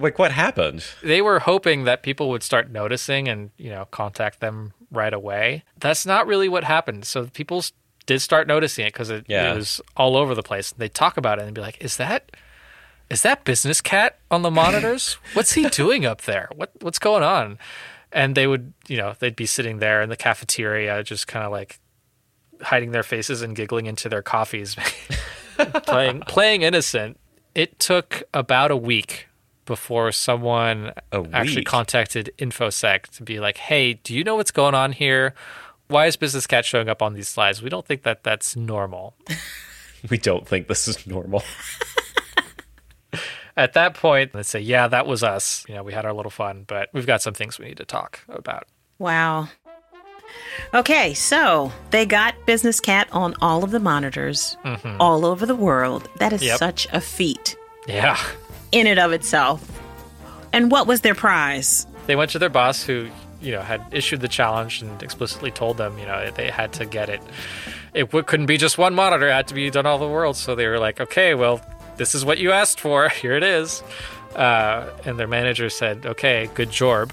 Like 0.00 0.18
what 0.18 0.32
happened? 0.32 0.84
They 1.02 1.22
were 1.22 1.38
hoping 1.40 1.84
that 1.84 2.02
people 2.02 2.28
would 2.30 2.42
start 2.42 2.70
noticing 2.70 3.28
and, 3.28 3.50
you 3.56 3.70
know, 3.70 3.84
contact 3.90 4.40
them 4.40 4.72
right 4.90 5.12
away. 5.12 5.64
That's 5.78 6.04
not 6.06 6.26
really 6.26 6.48
what 6.48 6.64
happened. 6.64 7.04
So 7.04 7.26
people 7.26 7.62
did 8.06 8.20
start 8.20 8.48
noticing 8.48 8.86
it 8.86 8.92
because 8.92 9.10
it, 9.10 9.24
Yeah. 9.28 9.52
it 9.52 9.56
was 9.56 9.80
all 9.96 10.16
over 10.16 10.34
the 10.34 10.42
place. 10.42 10.72
They 10.72 10.88
talk 10.88 11.16
about 11.16 11.38
it 11.38 11.44
and 11.44 11.54
be 11.54 11.60
like, 11.60 11.82
"Is 11.82 11.96
that 11.98 12.32
is 13.10 13.22
that 13.22 13.44
business 13.44 13.80
cat 13.80 14.18
on 14.30 14.42
the 14.42 14.50
monitors? 14.50 15.14
What's 15.34 15.52
he 15.52 15.68
doing 15.68 16.06
up 16.06 16.22
there? 16.22 16.48
What 16.54 16.70
what's 16.80 16.98
going 16.98 17.22
on?" 17.22 17.58
And 18.12 18.34
they 18.34 18.46
would, 18.48 18.72
you 18.88 18.96
know, 18.96 19.14
they'd 19.20 19.36
be 19.36 19.46
sitting 19.46 19.78
there 19.78 20.02
in 20.02 20.08
the 20.08 20.16
cafeteria, 20.16 21.02
just 21.04 21.28
kind 21.28 21.44
of 21.44 21.52
like 21.52 21.78
hiding 22.62 22.90
their 22.90 23.02
faces 23.04 23.42
and 23.42 23.54
giggling 23.54 23.86
into 23.86 24.08
their 24.08 24.22
coffees, 24.22 24.76
playing 25.86 26.20
playing 26.22 26.62
innocent. 26.62 27.18
It 27.54 27.78
took 27.78 28.22
about 28.34 28.70
a 28.70 28.76
week 28.76 29.26
before 29.70 30.10
someone 30.10 30.92
A 31.12 31.24
actually 31.32 31.60
week? 31.60 31.66
contacted 31.68 32.32
InfoSec 32.38 33.02
to 33.16 33.22
be 33.22 33.38
like, 33.38 33.56
hey, 33.56 33.94
do 33.94 34.12
you 34.14 34.24
know 34.24 34.34
what's 34.34 34.50
going 34.50 34.74
on 34.74 34.90
here? 34.90 35.32
Why 35.86 36.06
is 36.06 36.16
Business 36.16 36.44
Cat 36.48 36.64
showing 36.64 36.88
up 36.88 37.02
on 37.02 37.14
these 37.14 37.28
slides? 37.28 37.62
We 37.62 37.70
don't 37.70 37.86
think 37.86 38.02
that 38.02 38.24
that's 38.24 38.56
normal. 38.56 39.14
We 40.08 40.16
don't 40.16 40.48
think 40.48 40.66
this 40.66 40.88
is 40.88 41.06
normal. 41.06 41.42
At 43.56 43.74
that 43.74 43.92
point, 43.92 44.32
they 44.32 44.42
say, 44.42 44.60
yeah, 44.60 44.88
that 44.88 45.06
was 45.06 45.22
us. 45.22 45.62
You 45.68 45.74
know, 45.74 45.82
we 45.82 45.92
had 45.92 46.06
our 46.06 46.14
little 46.14 46.30
fun, 46.30 46.64
but 46.66 46.88
we've 46.94 47.06
got 47.06 47.20
some 47.20 47.34
things 47.34 47.58
we 47.58 47.66
need 47.66 47.76
to 47.76 47.84
talk 47.84 48.20
about. 48.30 48.66
Wow. 48.98 49.48
Okay, 50.72 51.12
so 51.12 51.70
they 51.90 52.06
got 52.06 52.34
Business 52.46 52.80
Cat 52.80 53.08
on 53.12 53.34
all 53.42 53.62
of 53.62 53.72
the 53.72 53.80
monitors 53.80 54.56
mm-hmm. 54.64 54.96
all 54.98 55.26
over 55.26 55.44
the 55.44 55.56
world. 55.56 56.08
That 56.16 56.32
is 56.32 56.42
Yep. 56.42 56.58
such 56.58 56.86
a 56.92 57.00
feat 57.02 57.56
Yeah. 57.86 58.16
In 58.72 58.86
and 58.86 58.98
of 58.98 59.12
itself. 59.12 59.80
And 60.52 60.70
what 60.70 60.86
was 60.86 61.02
their 61.02 61.14
prize? 61.14 61.86
They 62.06 62.16
went 62.16 62.30
to 62.32 62.38
their 62.38 62.48
boss 62.48 62.82
who, 62.82 63.08
you 63.40 63.52
know, 63.52 63.62
had 63.62 63.84
issued 63.92 64.20
the 64.20 64.28
challenge 64.28 64.82
and 64.82 65.02
explicitly 65.02 65.50
told 65.50 65.76
them, 65.76 65.98
you 65.98 66.06
know, 66.06 66.30
they 66.32 66.50
had 66.50 66.72
to 66.74 66.86
get 66.86 67.08
it. 67.08 67.20
It 67.94 68.10
couldn't 68.10 68.46
be 68.46 68.56
just 68.56 68.78
one 68.78 68.94
monitor, 68.94 69.28
it 69.28 69.32
had 69.32 69.48
to 69.48 69.54
be 69.54 69.70
done 69.70 69.86
all 69.86 69.98
the 69.98 70.08
world. 70.08 70.36
So 70.36 70.54
they 70.54 70.66
were 70.66 70.78
like, 70.78 71.00
okay, 71.00 71.34
well, 71.34 71.60
this 71.96 72.14
is 72.14 72.24
what 72.24 72.38
you 72.38 72.52
asked 72.52 72.80
for. 72.80 73.08
Here 73.20 73.36
it 73.36 73.42
is. 73.42 73.82
Uh, 74.34 74.88
and 75.04 75.18
their 75.18 75.26
manager 75.26 75.68
said, 75.68 76.06
okay, 76.06 76.48
good 76.54 76.70
job, 76.70 77.12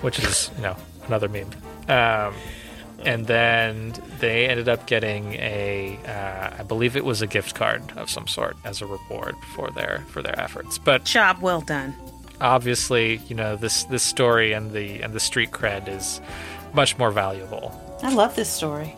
which 0.00 0.18
is, 0.18 0.50
you 0.56 0.62
know, 0.62 0.76
another 1.06 1.28
meme. 1.28 1.50
Um, 1.88 2.34
and 3.04 3.26
then 3.26 3.94
they 4.20 4.46
ended 4.46 4.68
up 4.68 4.86
getting 4.86 5.34
a, 5.34 5.98
uh, 6.06 6.60
I 6.60 6.62
believe 6.62 6.96
it 6.96 7.04
was 7.04 7.22
a 7.22 7.26
gift 7.26 7.54
card 7.54 7.82
of 7.96 8.10
some 8.10 8.26
sort 8.26 8.56
as 8.64 8.82
a 8.82 8.86
reward 8.86 9.36
for 9.54 9.70
their 9.70 10.04
for 10.08 10.22
their 10.22 10.38
efforts. 10.38 10.78
But 10.78 11.04
Job 11.04 11.40
well 11.40 11.60
done. 11.60 11.94
obviously, 12.40 13.16
you 13.28 13.34
know, 13.34 13.56
this 13.56 13.84
this 13.84 14.02
story 14.02 14.52
and 14.52 14.72
the 14.72 15.00
and 15.02 15.12
the 15.12 15.20
street 15.20 15.50
cred 15.50 15.88
is 15.88 16.20
much 16.72 16.98
more 16.98 17.10
valuable. 17.10 17.72
I 18.02 18.12
love 18.12 18.36
this 18.36 18.48
story. 18.48 18.94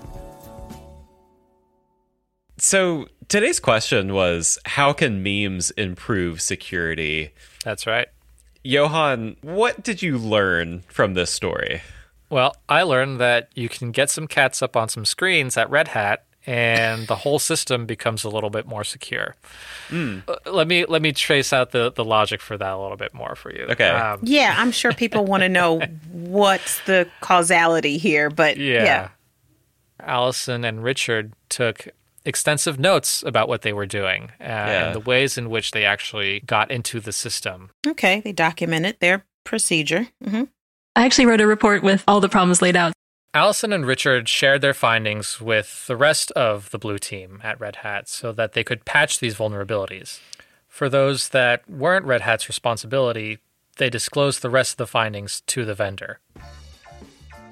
So 2.58 3.06
today's 3.28 3.58
question 3.60 4.12
was 4.12 4.58
how 4.66 4.92
can 4.92 5.22
memes 5.22 5.70
improve 5.72 6.42
security? 6.42 7.32
That's 7.64 7.86
right. 7.86 8.08
Johan, 8.62 9.36
what 9.40 9.82
did 9.82 10.02
you 10.02 10.18
learn 10.18 10.82
from 10.88 11.14
this 11.14 11.32
story? 11.32 11.80
Well, 12.30 12.56
I 12.68 12.82
learned 12.82 13.20
that 13.20 13.50
you 13.54 13.68
can 13.68 13.90
get 13.90 14.08
some 14.08 14.26
cats 14.26 14.62
up 14.62 14.76
on 14.76 14.88
some 14.88 15.04
screens 15.04 15.56
at 15.56 15.68
Red 15.68 15.88
Hat 15.88 16.24
and 16.46 17.06
the 17.06 17.16
whole 17.16 17.38
system 17.38 17.86
becomes 17.86 18.24
a 18.24 18.28
little 18.30 18.50
bit 18.50 18.66
more 18.66 18.84
secure. 18.84 19.36
Uh, 19.92 20.18
Let 20.46 20.68
me 20.68 20.86
let 20.86 21.02
me 21.02 21.12
trace 21.12 21.52
out 21.52 21.72
the, 21.72 21.92
the 21.92 22.04
logic 22.04 22.40
for 22.40 22.56
that 22.56 22.72
a 22.72 22.78
little 22.78 22.96
bit 22.96 23.12
more 23.12 23.34
for 23.34 23.52
you. 23.52 23.64
Okay. 23.70 23.88
Um, 23.88 24.20
Yeah, 24.22 24.54
I'm 24.56 24.72
sure 24.72 24.92
people 24.92 25.24
want 25.24 25.42
to 25.42 25.48
know 25.48 25.80
what's 26.10 26.80
the 26.86 27.08
causality 27.20 27.98
here, 27.98 28.30
but 28.30 28.56
yeah. 28.56 28.84
yeah. 28.84 29.08
Allison 30.00 30.64
and 30.64 30.82
Richard 30.82 31.34
took 31.50 31.88
extensive 32.24 32.78
notes 32.78 33.22
about 33.22 33.48
what 33.48 33.62
they 33.62 33.72
were 33.72 33.86
doing 33.86 34.30
uh, 34.40 34.44
and 34.44 34.94
the 34.94 35.00
ways 35.00 35.36
in 35.36 35.50
which 35.50 35.72
they 35.72 35.84
actually 35.84 36.40
got 36.40 36.70
into 36.70 37.00
the 37.00 37.12
system. 37.12 37.70
Okay, 37.86 38.20
they 38.20 38.32
documented 38.32 38.98
their 39.00 39.24
procedure. 39.44 40.08
hmm 40.24 40.44
I 40.96 41.04
actually 41.04 41.26
wrote 41.26 41.40
a 41.40 41.46
report 41.46 41.82
with 41.82 42.04
all 42.08 42.20
the 42.20 42.28
problems 42.28 42.60
laid 42.60 42.76
out. 42.76 42.92
Allison 43.32 43.72
and 43.72 43.86
Richard 43.86 44.28
shared 44.28 44.60
their 44.60 44.74
findings 44.74 45.40
with 45.40 45.86
the 45.86 45.96
rest 45.96 46.32
of 46.32 46.70
the 46.70 46.78
blue 46.78 46.98
team 46.98 47.40
at 47.44 47.60
Red 47.60 47.76
Hat 47.76 48.08
so 48.08 48.32
that 48.32 48.54
they 48.54 48.64
could 48.64 48.84
patch 48.84 49.20
these 49.20 49.36
vulnerabilities. 49.36 50.18
For 50.66 50.88
those 50.88 51.28
that 51.28 51.68
weren't 51.70 52.06
Red 52.06 52.22
Hat's 52.22 52.48
responsibility, 52.48 53.38
they 53.76 53.88
disclosed 53.88 54.42
the 54.42 54.50
rest 54.50 54.72
of 54.72 54.76
the 54.78 54.86
findings 54.86 55.42
to 55.42 55.64
the 55.64 55.74
vendor. 55.74 56.18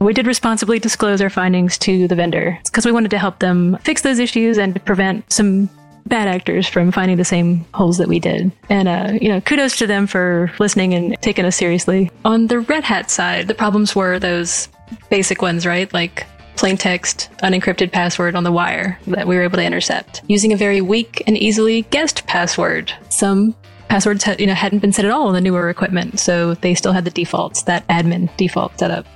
We 0.00 0.14
did 0.14 0.26
responsibly 0.26 0.78
disclose 0.78 1.20
our 1.20 1.30
findings 1.30 1.78
to 1.78 2.08
the 2.08 2.14
vendor 2.14 2.58
because 2.64 2.86
we 2.86 2.92
wanted 2.92 3.10
to 3.12 3.18
help 3.18 3.38
them 3.38 3.78
fix 3.82 4.02
those 4.02 4.18
issues 4.18 4.58
and 4.58 4.84
prevent 4.84 5.32
some 5.32 5.70
bad 6.08 6.28
actors 6.28 6.66
from 6.68 6.90
finding 6.90 7.16
the 7.16 7.24
same 7.24 7.64
holes 7.74 7.98
that 7.98 8.08
we 8.08 8.18
did. 8.18 8.50
And, 8.68 8.88
uh, 8.88 9.12
you 9.20 9.28
know, 9.28 9.40
kudos 9.40 9.76
to 9.78 9.86
them 9.86 10.06
for 10.06 10.52
listening 10.58 10.94
and 10.94 11.20
taking 11.20 11.44
us 11.44 11.56
seriously. 11.56 12.10
On 12.24 12.46
the 12.46 12.60
Red 12.60 12.84
Hat 12.84 13.10
side, 13.10 13.48
the 13.48 13.54
problems 13.54 13.94
were 13.94 14.18
those 14.18 14.68
basic 15.10 15.42
ones, 15.42 15.66
right? 15.66 15.92
Like 15.92 16.26
plain 16.56 16.76
text, 16.76 17.28
unencrypted 17.42 17.92
password 17.92 18.34
on 18.34 18.42
the 18.42 18.50
wire 18.50 18.98
that 19.06 19.28
we 19.28 19.36
were 19.36 19.42
able 19.42 19.58
to 19.58 19.64
intercept. 19.64 20.22
Using 20.26 20.52
a 20.52 20.56
very 20.56 20.80
weak 20.80 21.22
and 21.26 21.36
easily 21.36 21.82
guessed 21.82 22.26
password. 22.26 22.92
Some 23.10 23.54
passwords 23.88 24.24
had, 24.24 24.40
you 24.40 24.46
know, 24.46 24.54
hadn't 24.54 24.80
been 24.80 24.92
set 24.92 25.04
at 25.04 25.10
all 25.10 25.28
on 25.28 25.34
the 25.34 25.40
newer 25.40 25.70
equipment, 25.70 26.18
so 26.18 26.54
they 26.54 26.74
still 26.74 26.92
had 26.92 27.04
the 27.04 27.10
defaults, 27.10 27.62
that 27.62 27.86
admin 27.88 28.34
default 28.36 28.78
setup. 28.78 29.06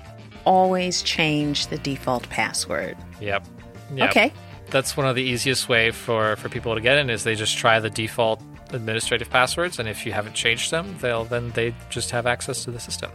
Always 0.45 1.03
change 1.03 1.67
the 1.67 1.79
default 1.79 2.29
password. 2.29 2.97
Yep. 3.21 3.47
Yep. 3.95 4.11
Okay. 4.11 4.33
That's 4.73 4.97
one 4.97 5.07
of 5.07 5.15
the 5.15 5.23
easiest 5.23 5.69
way 5.69 5.91
for, 5.91 6.35
for 6.37 6.49
people 6.49 6.75
to 6.75 6.81
get 6.81 6.99
in 6.99 7.11
is 7.11 7.25
they 7.25 7.35
just 7.35 7.57
try 7.57 7.79
the 7.79 7.91
default 7.91 8.43
administrative 8.71 9.29
passwords 9.29 9.79
and 9.79 9.87
if 9.87 10.07
you 10.07 10.13
haven't 10.13 10.35
changed 10.35 10.71
them, 10.71 10.97
they'll 11.01 11.25
then 11.25 11.51
they 11.51 11.75
just 11.91 12.11
have 12.11 12.27
access 12.27 12.65
to 12.65 12.71
the 12.71 12.81
system. 12.81 13.11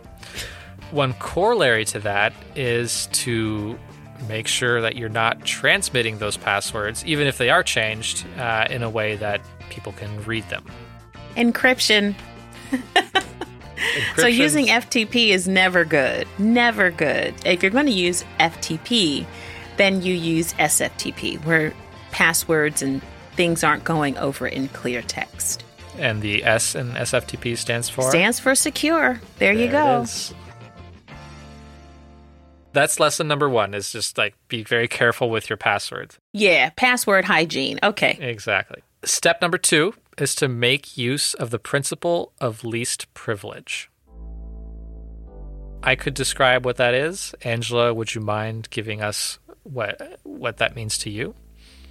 One 0.92 1.14
corollary 1.16 1.84
to 1.86 2.00
that 2.00 2.32
is 2.56 3.08
to 3.08 3.78
make 4.30 4.48
sure 4.48 4.82
that 4.82 4.96
you're 4.96 5.10
not 5.10 5.44
transmitting 5.46 6.20
those 6.20 6.38
passwords, 6.38 7.04
even 7.06 7.28
if 7.28 7.38
they 7.38 7.50
are 7.50 7.64
changed, 7.64 8.26
uh, 8.38 8.68
in 8.70 8.84
a 8.84 8.90
way 8.90 9.16
that 9.16 9.42
people 9.70 9.92
can 9.94 10.24
read 10.24 10.48
them. 10.50 10.64
Encryption. 11.36 12.16
So 14.16 14.28
using 14.28 14.68
FTP 14.68 15.30
is 15.30 15.48
never 15.48 15.86
good. 15.86 16.28
Never 16.40 16.90
good. 16.90 17.34
If 17.46 17.62
you're 17.62 17.72
going 17.72 17.86
to 17.86 17.92
use 17.92 18.26
FTP, 18.40 19.26
then 19.78 20.02
you 20.02 20.14
use 20.14 20.54
SFTP, 20.54 21.44
where 21.46 21.74
passwords 22.12 22.82
and 22.82 23.02
things 23.36 23.64
aren't 23.64 23.84
going 23.84 24.18
over 24.18 24.48
in 24.48 24.68
clear 24.70 25.02
text. 25.02 25.64
and 25.98 26.22
the 26.22 26.44
S 26.44 26.76
in 26.76 26.92
SFTP 26.92 27.58
stands 27.58 27.90
for 27.90 28.04
Stands 28.10 28.40
for 28.40 28.54
secure. 28.56 29.20
There, 29.40 29.52
you 29.54 29.68
There 29.68 29.68
it 29.68 29.72
go. 29.72 30.06
That's 32.74 33.00
lesson 33.00 33.28
number 33.28 33.50
one 33.50 33.74
is 33.74 33.92
just 33.92 34.18
like 34.18 34.36
be 34.50 34.64
very 34.64 34.88
careful 34.88 35.30
with 35.32 35.50
your 35.50 35.58
passwords. 35.58 36.20
Yeah, 36.34 36.70
password 36.76 37.26
hygiene. 37.26 37.80
Okay. 37.82 38.18
Exactly. 38.22 38.84
Step 39.04 39.42
number 39.42 39.58
two 39.58 39.94
is 40.18 40.36
to 40.36 40.48
make 40.48 40.98
use 40.98 41.34
of 41.34 41.50
the 41.50 41.58
principle 41.60 42.34
of 42.40 42.64
least 42.64 43.12
privilege. 43.16 43.90
I 45.82 45.96
could 45.96 46.14
describe 46.14 46.66
what 46.66 46.78
that 46.78 46.94
is. 46.94 47.34
Angela, 47.42 47.94
would 47.94 48.14
you 48.14 48.22
mind 48.22 48.68
giving 48.70 49.02
us 49.02 49.40
what 49.72 50.20
what 50.24 50.58
that 50.58 50.76
means 50.76 50.98
to 51.00 51.10
you? 51.10 51.36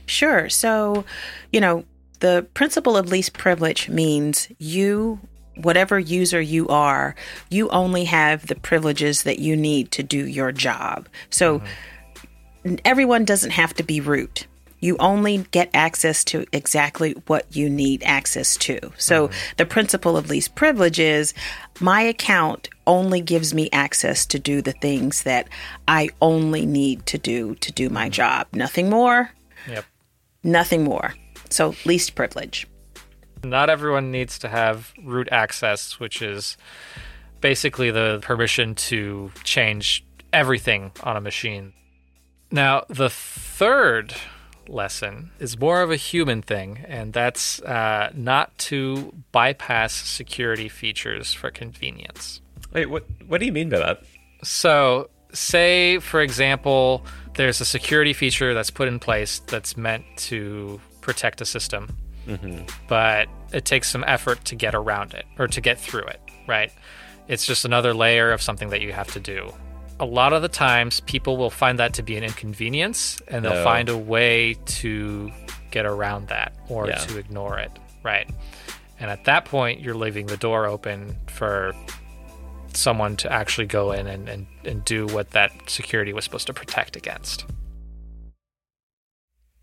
Sure. 0.07 0.49
So, 0.49 1.05
you 1.53 1.61
know, 1.61 1.85
the 2.21 2.47
principle 2.55 2.97
of 2.97 3.11
least 3.11 3.33
privilege 3.33 3.89
means 3.89 4.49
you, 4.59 5.21
whatever 5.57 5.99
user 5.99 6.41
you 6.41 6.69
are, 6.69 7.15
you 7.51 7.69
only 7.71 8.05
have 8.05 8.47
the 8.47 8.55
privileges 8.55 9.25
that 9.25 9.39
you 9.39 9.57
need 9.57 9.91
to 9.93 10.03
do 10.03 10.27
your 10.27 10.53
job. 10.53 11.09
So, 11.31 11.61
mm-hmm. 12.65 12.77
everyone 12.85 13.25
doesn't 13.25 13.51
have 13.51 13.75
to 13.75 13.83
be 13.83 14.01
root. 14.01 14.47
You 14.79 14.97
only 14.99 15.39
get 15.51 15.71
access 15.73 16.23
to 16.25 16.47
exactly 16.53 17.13
what 17.27 17.57
you 17.57 17.71
need 17.71 18.03
access 18.05 18.57
to. 18.59 18.79
So, 18.99 19.29
mm-hmm. 19.29 19.39
the 19.57 19.67
principle 19.67 20.17
of 20.17 20.29
least 20.31 20.55
privilege 20.55 20.99
is 20.99 21.35
my 21.81 22.03
account 22.03 22.69
only 22.87 23.21
gives 23.21 23.55
me 23.55 23.69
access 23.73 24.27
to 24.27 24.39
do 24.39 24.63
the 24.63 24.73
things 24.73 25.23
that 25.23 25.49
I 25.89 26.11
only 26.21 26.67
need 26.67 27.07
to 27.07 27.19
do 27.19 27.55
to 27.57 27.73
do 27.73 27.89
my 27.89 28.05
mm-hmm. 28.05 28.13
job. 28.13 28.47
Nothing 28.53 28.91
more, 28.91 29.31
Yep. 29.69 29.85
nothing 30.43 30.85
more. 30.85 31.15
So, 31.51 31.75
least 31.85 32.15
privilege. 32.15 32.67
Not 33.45 33.71
everyone 33.71 34.11
needs 34.11 34.39
to 34.41 34.49
have 34.49 34.93
root 35.03 35.29
access, 35.31 36.01
which 36.01 36.21
is 36.21 36.57
basically 37.41 37.91
the 37.91 38.19
permission 38.23 38.75
to 38.75 39.31
change 39.45 40.05
everything 40.33 40.93
on 41.03 41.17
a 41.17 41.21
machine. 41.21 41.73
Now, 42.51 42.85
the 42.89 43.11
third 43.11 44.15
lesson 44.69 45.31
is 45.39 45.59
more 45.59 45.83
of 45.83 45.91
a 45.91 45.97
human 45.97 46.43
thing, 46.43 46.85
and 46.87 47.13
that's 47.13 47.61
uh, 47.63 48.11
not 48.15 48.57
to 48.59 49.13
bypass 49.33 49.93
security 49.93 50.69
features 50.69 51.33
for 51.33 51.51
convenience. 51.51 52.41
Wait, 52.73 52.87
what 52.87 53.05
what 53.27 53.41
do 53.41 53.47
you 53.47 53.53
mean 53.53 53.69
by 53.69 53.79
that? 53.79 54.03
So, 54.43 55.09
say, 55.33 55.99
for 55.99 56.21
example, 56.21 57.05
there's 57.35 57.61
a 57.61 57.65
security 57.65 58.13
feature 58.13 58.55
that's 58.55 58.71
put 58.71 58.89
in 58.89 58.99
place 58.99 59.41
that's 59.41 59.77
meant 59.77 60.05
to 60.17 60.81
protect 61.01 61.41
a 61.41 61.45
system, 61.47 61.97
but 62.89 63.29
it 63.53 63.65
takes 63.65 63.89
some 63.89 64.05
effort 64.07 64.45
to 64.47 64.55
get 64.57 64.75
around 64.75 65.15
it 65.15 65.25
or 65.39 65.47
to 65.49 65.61
get 65.61 65.79
through 65.79 66.05
it, 66.05 66.21
right? 66.47 66.73
It's 67.29 67.47
just 67.47 67.65
another 67.65 67.95
layer 67.95 68.33
of 68.33 68.43
something 68.43 68.71
that 68.71 68.81
you 68.81 68.93
have 68.93 69.13
to 69.13 69.21
do. 69.21 69.53
A 69.99 70.05
lot 70.05 70.33
of 70.35 70.43
the 70.43 70.49
times, 70.49 71.01
people 71.01 71.37
will 71.39 71.51
find 71.51 71.79
that 71.79 71.95
to 71.95 72.03
be 72.03 72.17
an 72.17 72.25
inconvenience 72.25 73.19
and 73.29 73.45
they'll 73.45 73.55
No. 73.55 73.65
find 73.65 73.89
a 73.89 73.97
way 73.97 74.55
to 74.67 75.33
get 75.71 75.87
around 75.87 76.29
that 76.29 76.55
or 76.69 76.87
Yeah. 76.89 76.97
to 76.97 77.17
ignore 77.19 77.59
it, 77.59 77.71
right? 78.03 78.29
And 79.01 79.11
at 79.11 79.25
that 79.25 79.47
point, 79.47 79.81
you're 79.81 79.95
leaving 79.95 80.27
the 80.27 80.37
door 80.37 80.67
open 80.67 81.17
for 81.29 81.73
someone 82.75 83.17
to 83.17 83.33
actually 83.33 83.67
go 83.67 83.93
in 83.93 84.07
and, 84.07 84.29
and, 84.29 84.47
and 84.65 84.85
do 84.85 85.07
what 85.07 85.31
that 85.31 85.51
security 85.67 86.13
was 86.13 86.25
supposed 86.25 86.47
to 86.47 86.53
protect 86.53 86.95
against. 86.97 87.47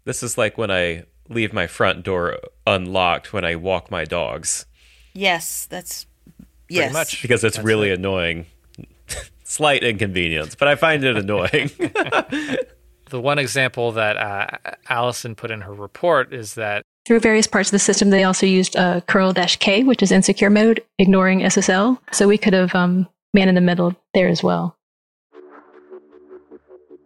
This 0.05 0.23
is 0.23 0.37
like 0.37 0.57
when 0.57 0.71
I 0.71 1.03
leave 1.29 1.53
my 1.53 1.67
front 1.67 2.03
door 2.03 2.39
unlocked 2.67 3.31
when 3.33 3.45
I 3.45 3.55
walk 3.55 3.89
my 3.89 4.03
dogs 4.03 4.65
Yes, 5.13 5.67
that's 5.69 6.05
yes. 6.67 6.91
much. 6.91 7.21
because 7.21 7.43
it's 7.43 7.57
That's 7.57 7.65
really 7.65 7.89
it. 7.91 7.99
annoying. 7.99 8.47
Slight 9.53 9.83
inconvenience, 9.83 10.55
but 10.55 10.67
I 10.67 10.73
find 10.73 11.03
it 11.03 11.15
annoying. 11.15 11.69
The 13.09 13.21
one 13.21 13.37
example 13.37 13.91
that 13.91 14.17
uh, 14.17 14.47
Allison 14.89 15.35
put 15.35 15.51
in 15.51 15.61
her 15.61 15.73
report 15.73 16.33
is 16.33 16.55
that 16.55 16.81
Through 17.05 17.19
various 17.19 17.45
parts 17.45 17.69
of 17.69 17.73
the 17.73 17.77
system, 17.77 18.09
they 18.09 18.23
also 18.23 18.47
used 18.47 18.75
uh, 18.75 19.01
curl-k, 19.01 19.83
which 19.83 20.01
is 20.01 20.11
insecure 20.11 20.49
mode, 20.49 20.83
ignoring 20.97 21.41
SSL. 21.41 21.99
So 22.11 22.27
we 22.27 22.39
could 22.39 22.53
have 22.53 22.73
um, 22.73 23.07
man 23.35 23.49
in 23.49 23.53
the 23.53 23.61
middle 23.61 23.95
there 24.15 24.29
as 24.29 24.41
well. 24.41 24.75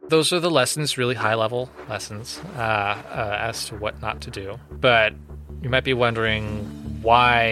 those 0.07 0.31
are 0.31 0.39
the 0.39 0.49
lessons, 0.49 0.97
really 0.97 1.15
high 1.15 1.35
level 1.35 1.69
lessons 1.89 2.39
uh, 2.55 2.59
uh, 2.59 3.37
as 3.41 3.65
to 3.65 3.75
what 3.75 4.01
not 4.01 4.21
to 4.21 4.31
do. 4.31 4.57
But 4.71 5.13
you 5.61 5.69
might 5.69 5.83
be 5.83 5.93
wondering 5.93 6.63
why 7.01 7.47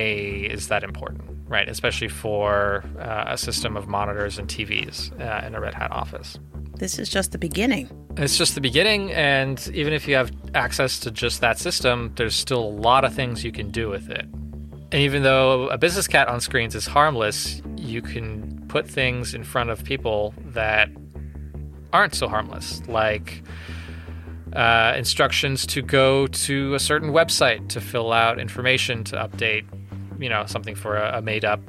is 0.50 0.70
that 0.70 0.86
important, 0.86 1.24
right? 1.48 1.68
Especially 1.68 2.08
for 2.08 2.84
uh, 3.00 3.26
a 3.28 3.38
system 3.38 3.78
of 3.78 3.88
monitors 3.88 4.38
and 4.38 4.48
TVs 4.48 5.12
uh, 5.20 5.46
in 5.46 5.56
a 5.56 5.62
Red 5.62 5.74
Hat 5.74 5.92
office. 5.92 6.40
This 6.78 7.00
is 7.00 7.10
just 7.10 7.32
the 7.32 7.38
beginning. 7.38 7.90
It's 8.18 8.38
just 8.38 8.56
the 8.56 8.62
beginning, 8.62 9.12
and 9.14 9.66
even 9.74 9.94
if 9.94 10.08
you 10.08 10.16
have 10.16 10.32
access 10.54 11.00
to 11.02 11.12
just 11.12 11.42
that 11.42 11.60
system, 11.60 12.12
there's 12.16 12.36
still 12.36 12.64
a 12.64 12.70
lot 12.70 13.04
of 13.06 13.14
things 13.14 13.44
you 13.44 13.52
can 13.52 13.72
do 13.72 13.90
with 13.90 14.10
it. 14.10 14.26
And 14.92 15.02
even 15.02 15.24
though 15.24 15.68
a 15.70 15.78
business 15.78 16.08
cat 16.08 16.28
on 16.28 16.40
screens 16.40 16.76
is 16.76 16.86
harmless, 16.86 17.62
you 17.76 18.02
can 18.02 18.66
put 18.68 18.88
things 18.88 19.34
in 19.34 19.44
front 19.44 19.70
of 19.70 19.84
people 19.84 20.34
that 20.40 20.90
aren't 21.92 22.14
so 22.16 22.28
harmless, 22.28 22.86
like 22.88 23.44
uh, 24.54 24.94
instructions 24.96 25.66
to 25.68 25.82
go 25.82 26.28
to 26.28 26.74
a 26.76 26.80
certain 26.80 27.12
website 27.12 27.68
to 27.70 27.82
fill 27.82 28.14
out 28.14 28.40
information 28.40 29.04
to 29.06 29.16
update, 29.16 29.66
you 30.20 30.30
know, 30.30 30.46
something 30.46 30.76
for 30.76 30.96
a, 30.98 31.18
a 31.18 31.22
made-up 31.22 31.60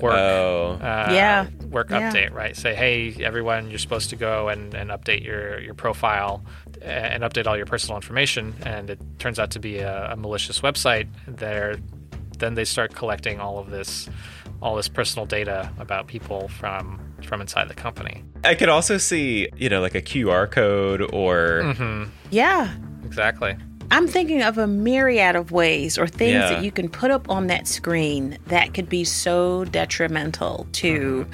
work 0.00 0.12
oh, 0.14 0.78
uh, 0.80 1.10
Yeah. 1.12 1.46
work 1.70 1.90
Yeah. 1.90 2.10
update, 2.12 2.32
right? 2.32 2.56
Say, 2.56 2.74
hey, 2.74 3.14
everyone, 3.24 3.70
you're 3.70 3.78
supposed 3.78 4.10
to 4.10 4.16
go 4.16 4.48
and, 4.48 4.74
and 4.74 4.90
update 4.90 5.24
your, 5.24 5.60
your 5.60 5.74
profile 5.74 6.44
and 6.82 7.22
update 7.22 7.46
all 7.46 7.56
your 7.56 7.66
personal 7.66 7.96
information. 7.96 8.54
And 8.64 8.90
it 8.90 8.98
turns 9.18 9.38
out 9.38 9.50
to 9.52 9.58
be 9.60 9.78
a, 9.78 10.12
a 10.12 10.16
malicious 10.16 10.60
website. 10.60 11.08
There, 11.26 11.76
then 12.38 12.54
they 12.54 12.64
start 12.64 12.94
collecting 12.94 13.40
all 13.40 13.58
of 13.58 13.70
this, 13.70 14.08
all 14.60 14.74
this 14.76 14.88
personal 14.88 15.26
data 15.26 15.70
about 15.78 16.06
people 16.06 16.48
from 16.48 17.00
from 17.22 17.40
inside 17.40 17.68
the 17.68 17.74
company. 17.74 18.22
I 18.44 18.54
could 18.54 18.68
also 18.68 18.98
see, 18.98 19.48
you 19.56 19.70
know, 19.70 19.80
like 19.80 19.94
a 19.94 20.02
QR 20.02 20.50
code 20.50 21.00
or 21.00 21.62
Mm-hmm. 21.62 22.10
Yeah. 22.30 22.70
Exactly. 23.02 23.56
I'm 23.90 24.08
thinking 24.08 24.42
of 24.42 24.58
a 24.58 24.66
myriad 24.66 25.36
of 25.36 25.52
ways 25.52 25.98
or 25.98 26.06
things 26.06 26.32
Yeah. 26.32 26.48
that 26.54 26.64
you 26.64 26.72
can 26.72 26.88
put 26.88 27.10
up 27.10 27.28
on 27.30 27.46
that 27.48 27.68
screen 27.68 28.38
that 28.46 28.74
could 28.74 28.88
be 28.88 29.04
so 29.04 29.64
detrimental 29.66 30.66
to, 30.72 31.26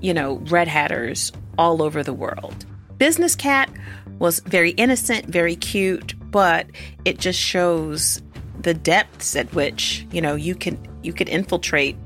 you 0.00 0.14
know, 0.14 0.34
Red 0.48 0.68
Hatters 0.68 1.32
all 1.58 1.82
over 1.82 2.02
the 2.02 2.12
world. 2.12 2.66
Business 2.98 3.34
Cat 3.34 3.70
was 4.18 4.40
very 4.40 4.70
innocent, 4.72 5.26
very 5.26 5.56
cute, 5.56 6.14
but 6.30 6.66
it 7.04 7.18
just 7.18 7.38
shows 7.38 8.22
the 8.60 8.74
depths 8.74 9.34
at 9.34 9.52
which, 9.54 10.06
you 10.12 10.20
know, 10.20 10.34
you 10.34 10.54
can 10.54 10.78
you 11.02 11.12
could 11.12 11.28
infiltrate 11.28 11.96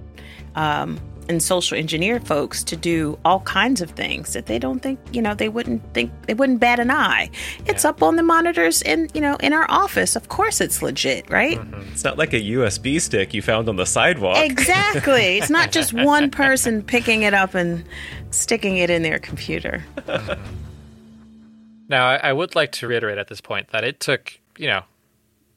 um, 0.54 0.98
and 1.28 1.42
social 1.42 1.76
engineer 1.76 2.20
folks 2.20 2.62
to 2.64 2.76
do 2.76 3.18
all 3.24 3.40
kinds 3.40 3.80
of 3.80 3.90
things 3.90 4.32
that 4.32 4.46
they 4.46 4.58
don't 4.58 4.80
think, 4.80 4.98
you 5.12 5.22
know, 5.22 5.34
they 5.34 5.48
wouldn't 5.48 5.82
think 5.94 6.10
they 6.26 6.34
wouldn't 6.34 6.60
bat 6.60 6.78
an 6.78 6.90
eye. 6.90 7.30
It's 7.66 7.84
up 7.84 8.02
on 8.02 8.16
the 8.16 8.22
monitors 8.22 8.82
in, 8.82 9.08
you 9.14 9.20
know, 9.20 9.36
in 9.36 9.52
our 9.52 9.70
office. 9.70 10.16
Of 10.16 10.28
course 10.28 10.60
it's 10.60 10.82
legit, 10.82 11.28
right? 11.30 11.58
Mm-hmm. 11.58 11.92
it's 11.92 12.04
not 12.04 12.18
like 12.18 12.32
a 12.32 12.40
USB 12.40 13.00
stick 13.00 13.34
you 13.34 13.42
found 13.42 13.68
on 13.68 13.76
the 13.76 13.86
sidewalk. 13.86 14.38
Exactly. 14.38 15.38
it's 15.38 15.50
not 15.50 15.72
just 15.72 15.92
one 16.06 16.30
person 16.30 16.82
picking 16.82 17.22
it 17.22 17.34
up 17.34 17.54
and 17.54 17.84
sticking 18.30 18.76
it 18.76 18.90
in 18.90 19.02
their 19.02 19.18
computer. 19.18 19.84
Now, 21.88 22.08
I, 22.08 22.16
I 22.16 22.32
would 22.32 22.54
like 22.54 22.72
to 22.72 22.88
reiterate 22.88 23.18
at 23.18 23.28
this 23.28 23.40
point 23.40 23.68
that 23.68 23.84
it 23.84 24.00
took, 24.00 24.38
you 24.58 24.66
know, 24.66 24.82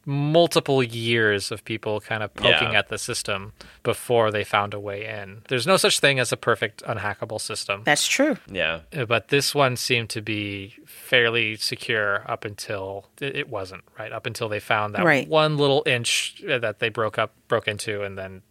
multiple 0.10 0.82
years 0.82 1.52
of 1.52 1.63
people 1.63 2.02
kind 2.02 2.24
of 2.24 2.34
poking 2.34 2.72
Yeah. 2.74 2.80
at 2.80 2.89
the 2.89 2.98
system 2.98 3.54
before 3.84 4.32
they 4.32 4.43
found 4.43 4.74
a 4.74 4.80
way 4.80 5.06
in. 5.06 5.43
There's 5.48 5.67
no 5.67 5.78
such 5.78 6.00
thing 6.00 6.19
as 6.19 6.32
a 6.32 6.38
perfect 6.38 6.82
unhackable 6.84 7.39
system. 7.39 7.84
That's 7.86 8.08
true. 8.08 8.38
Yeah. 8.52 8.82
Uh, 8.98 9.06
But 9.06 9.28
this 9.28 9.54
one 9.54 9.78
seemed 9.78 10.10
to 10.10 10.22
be 10.22 10.76
fairly 10.86 11.56
secure 11.56 12.24
up 12.30 12.43
until 12.43 13.06
it 13.22 13.36
it 13.36 13.48
wasn't, 13.50 13.84
right? 13.98 14.12
Up 14.12 14.26
until 14.26 14.50
they 14.50 14.60
found 14.60 14.95
that 14.95 15.06
Right. 15.06 15.28
one 15.28 15.58
little 15.58 15.84
inch 15.86 16.41
uh, 16.50 16.58
that 16.58 16.80
they 16.80 16.89
broke 16.89 17.17
up, 17.19 17.34
broke 17.48 17.67
into, 17.67 18.02
and 18.04 18.17
then 18.17 18.41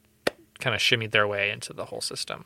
kind 0.61 0.75
of 0.75 0.81
shimmied 0.81 1.11
their 1.11 1.27
way 1.27 1.51
into 1.51 1.73
the 1.73 1.87
whole 1.87 2.01
system. 2.01 2.45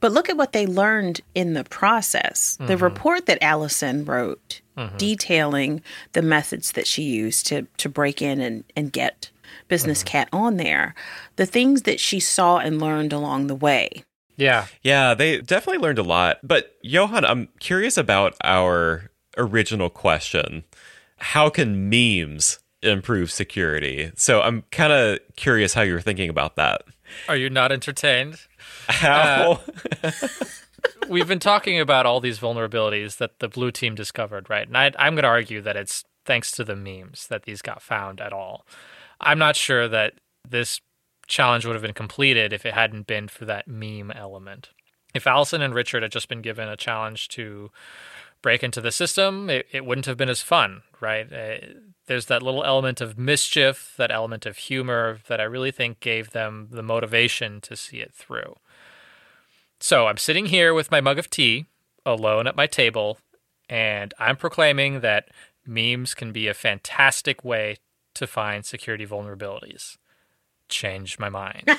But 0.00 0.12
look 0.12 0.30
at 0.30 0.36
what 0.36 0.52
they 0.52 0.66
learned 0.66 1.20
in 1.34 1.52
the 1.54 1.64
process. 1.64 2.56
The 2.60 2.76
report 2.78 3.26
that 3.26 3.36
Allison 3.42 4.04
wrote 4.06 4.60
Mm-hmm. 4.80 4.96
detailing 4.96 5.82
the 6.12 6.22
methods 6.22 6.72
that 6.72 6.86
she 6.86 7.02
used 7.02 7.46
to, 7.48 7.66
to 7.76 7.88
break 7.88 8.22
in 8.22 8.40
and, 8.40 8.64
and 8.74 8.90
get 8.90 9.30
Business 9.68 9.98
mm-hmm. 9.98 10.08
Cat 10.08 10.28
on 10.32 10.56
there, 10.56 10.94
the 11.36 11.44
things 11.44 11.82
that 11.82 12.00
she 12.00 12.18
saw 12.18 12.56
and 12.56 12.80
learned 12.80 13.12
along 13.12 13.48
the 13.48 13.54
way. 13.54 14.04
Yeah. 14.36 14.68
Yeah, 14.82 15.12
they 15.12 15.42
definitely 15.42 15.82
learned 15.82 15.98
a 15.98 16.02
lot. 16.02 16.38
But 16.42 16.74
Johan, 16.82 17.26
I'm 17.26 17.48
curious 17.58 17.98
about 17.98 18.36
our 18.42 19.10
original 19.36 19.90
question. 19.90 20.64
How 21.18 21.50
can 21.50 21.90
memes 21.90 22.58
improve 22.82 23.30
security? 23.30 24.12
So 24.16 24.40
I'm 24.40 24.62
kind 24.70 24.94
of 24.94 25.18
curious 25.36 25.74
how 25.74 25.82
you're 25.82 26.00
thinking 26.00 26.30
about 26.30 26.56
that. 26.56 26.82
Are 27.28 27.36
you 27.36 27.50
not 27.50 27.70
entertained? 27.70 28.38
How? 28.88 29.60
Uh, 30.02 30.10
we've 31.08 31.28
been 31.28 31.38
talking 31.38 31.80
about 31.80 32.06
all 32.06 32.20
these 32.20 32.38
vulnerabilities 32.38 33.18
that 33.18 33.38
the 33.38 33.48
blue 33.48 33.70
team 33.70 33.94
discovered, 33.94 34.48
right? 34.48 34.66
And 34.66 34.76
I, 34.76 34.92
I'm 34.98 35.14
going 35.14 35.22
to 35.22 35.28
argue 35.28 35.60
that 35.62 35.76
it's 35.76 36.04
thanks 36.24 36.52
to 36.52 36.64
the 36.64 36.76
memes 36.76 37.26
that 37.28 37.44
these 37.44 37.62
got 37.62 37.82
found 37.82 38.20
at 38.20 38.32
all. 38.32 38.66
I'm 39.20 39.38
not 39.38 39.56
sure 39.56 39.88
that 39.88 40.14
this 40.48 40.80
challenge 41.26 41.64
would 41.64 41.74
have 41.74 41.82
been 41.82 41.92
completed 41.92 42.52
if 42.52 42.66
it 42.66 42.74
hadn't 42.74 43.06
been 43.06 43.28
for 43.28 43.44
that 43.46 43.68
meme 43.68 44.10
element. 44.10 44.70
If 45.14 45.26
Allison 45.26 45.62
and 45.62 45.74
Richard 45.74 46.02
had 46.02 46.12
just 46.12 46.28
been 46.28 46.42
given 46.42 46.68
a 46.68 46.76
challenge 46.76 47.28
to 47.30 47.70
break 48.42 48.62
into 48.62 48.80
the 48.80 48.92
system, 48.92 49.50
it, 49.50 49.66
it 49.72 49.84
wouldn't 49.84 50.06
have 50.06 50.16
been 50.16 50.28
as 50.28 50.40
fun, 50.40 50.82
right? 51.00 51.30
Uh, 51.32 51.56
there's 52.06 52.26
that 52.26 52.42
little 52.42 52.64
element 52.64 53.00
of 53.00 53.18
mischief, 53.18 53.94
that 53.96 54.10
element 54.10 54.46
of 54.46 54.56
humor 54.56 55.18
that 55.28 55.40
I 55.40 55.44
really 55.44 55.70
think 55.70 56.00
gave 56.00 56.30
them 56.30 56.68
the 56.70 56.82
motivation 56.82 57.60
to 57.62 57.76
see 57.76 57.98
it 57.98 58.12
through. 58.14 58.56
So 59.80 60.06
I'm 60.06 60.18
sitting 60.18 60.46
here 60.46 60.74
with 60.74 60.90
my 60.90 61.00
mug 61.00 61.18
of 61.18 61.30
tea, 61.30 61.66
alone 62.04 62.46
at 62.46 62.54
my 62.54 62.66
table, 62.66 63.18
and 63.68 64.12
I'm 64.18 64.36
proclaiming 64.36 65.00
that 65.00 65.28
memes 65.66 66.14
can 66.14 66.32
be 66.32 66.48
a 66.48 66.54
fantastic 66.54 67.42
way 67.44 67.78
to 68.14 68.26
find 68.26 68.64
security 68.64 69.06
vulnerabilities. 69.06 69.96
Change 70.68 71.18
my 71.18 71.28
mind. 71.28 71.68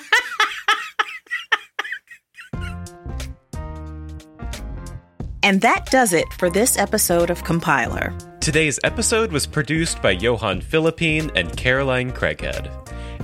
And 5.44 5.62
that 5.62 5.88
does 5.88 6.14
it 6.14 6.32
for 6.38 6.52
this 6.52 6.78
episode 6.78 7.32
of 7.32 7.44
Compiler. 7.44 8.14
Today's 8.42 8.80
episode 8.84 9.32
was 9.32 9.48
produced 9.48 10.00
by 10.00 10.12
Johan 10.12 10.62
Philippine 10.62 11.32
and 11.36 11.56
Caroline 11.58 12.12
Craighead. 12.12 12.70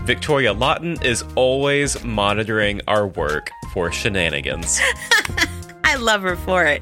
Victoria 0.07 0.53
Lawton 0.53 0.97
is 1.03 1.25
always 1.35 2.01
monitoring 2.01 2.79
our 2.87 3.05
work 3.05 3.51
for 3.73 3.91
shenanigans. 3.91 4.79
I 5.83 5.95
love 5.95 6.21
her 6.21 6.37
for 6.37 6.63
it. 6.63 6.81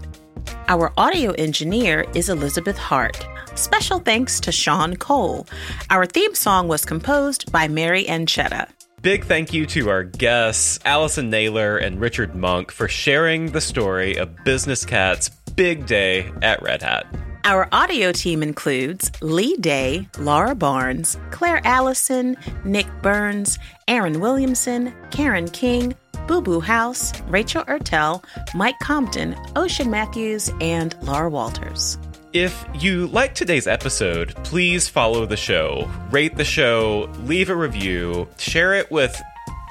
Our 0.68 0.94
audio 0.96 1.32
engineer 1.32 2.06
is 2.14 2.30
Elizabeth 2.30 2.78
Hart. 2.78 3.26
Special 3.56 3.98
thanks 3.98 4.40
to 4.42 4.52
Sean 4.52 4.96
Cole. 4.98 5.48
Our 5.90 6.06
theme 6.06 6.36
song 6.36 6.68
was 6.68 6.86
composed 6.86 7.52
by 7.52 7.68
Mary 7.68 8.06
Ancheta. 8.06 8.70
Big 9.02 9.26
thank 9.26 9.52
you 9.52 9.66
to 9.66 9.90
our 9.90 10.04
guests, 10.04 10.80
Allison 10.86 11.32
Naylor 11.32 11.78
and 11.78 12.00
Richard 12.00 12.36
Monk, 12.36 12.72
for 12.72 12.88
sharing 12.88 13.52
the 13.52 13.62
story 13.62 14.18
of 14.18 14.44
Business 14.44 14.86
Cat's 14.86 15.30
big 15.56 15.88
day 15.88 16.32
at 16.44 16.62
Red 16.62 16.84
Hat. 16.84 17.08
Our 17.46 17.68
audio 17.72 18.12
team 18.12 18.42
includes 18.42 19.12
Leigh 19.22 19.58
Day, 19.58 20.10
Laura 20.18 20.56
Barnes, 20.56 21.16
Claire 21.30 21.62
Allison, 21.64 22.36
Nick 22.64 22.88
Burns, 23.04 23.60
Aaron 23.88 24.20
Williamson, 24.20 24.92
Karen 25.12 25.48
King, 25.50 25.94
Boo 26.26 26.42
Boo 26.42 26.60
Howse, 26.60 27.14
Rachel 27.28 27.64
Ertel, 27.66 28.24
Mike 28.56 28.80
Compton, 28.82 29.36
Ocean 29.56 29.92
Matthews, 29.92 30.50
and 30.60 30.96
Laura 31.04 31.30
Walters. 31.30 32.00
If 32.34 32.66
you 32.80 33.06
like 33.10 33.36
today's 33.36 33.68
episode, 33.68 34.34
please 34.44 34.90
follow 34.90 35.28
the 35.28 35.38
show, 35.38 35.88
rate 36.10 36.38
the 36.38 36.44
show, 36.44 37.12
leave 37.26 37.52
a 37.52 37.56
review, 37.56 38.28
share 38.40 38.74
it 38.74 38.90
with 38.90 39.22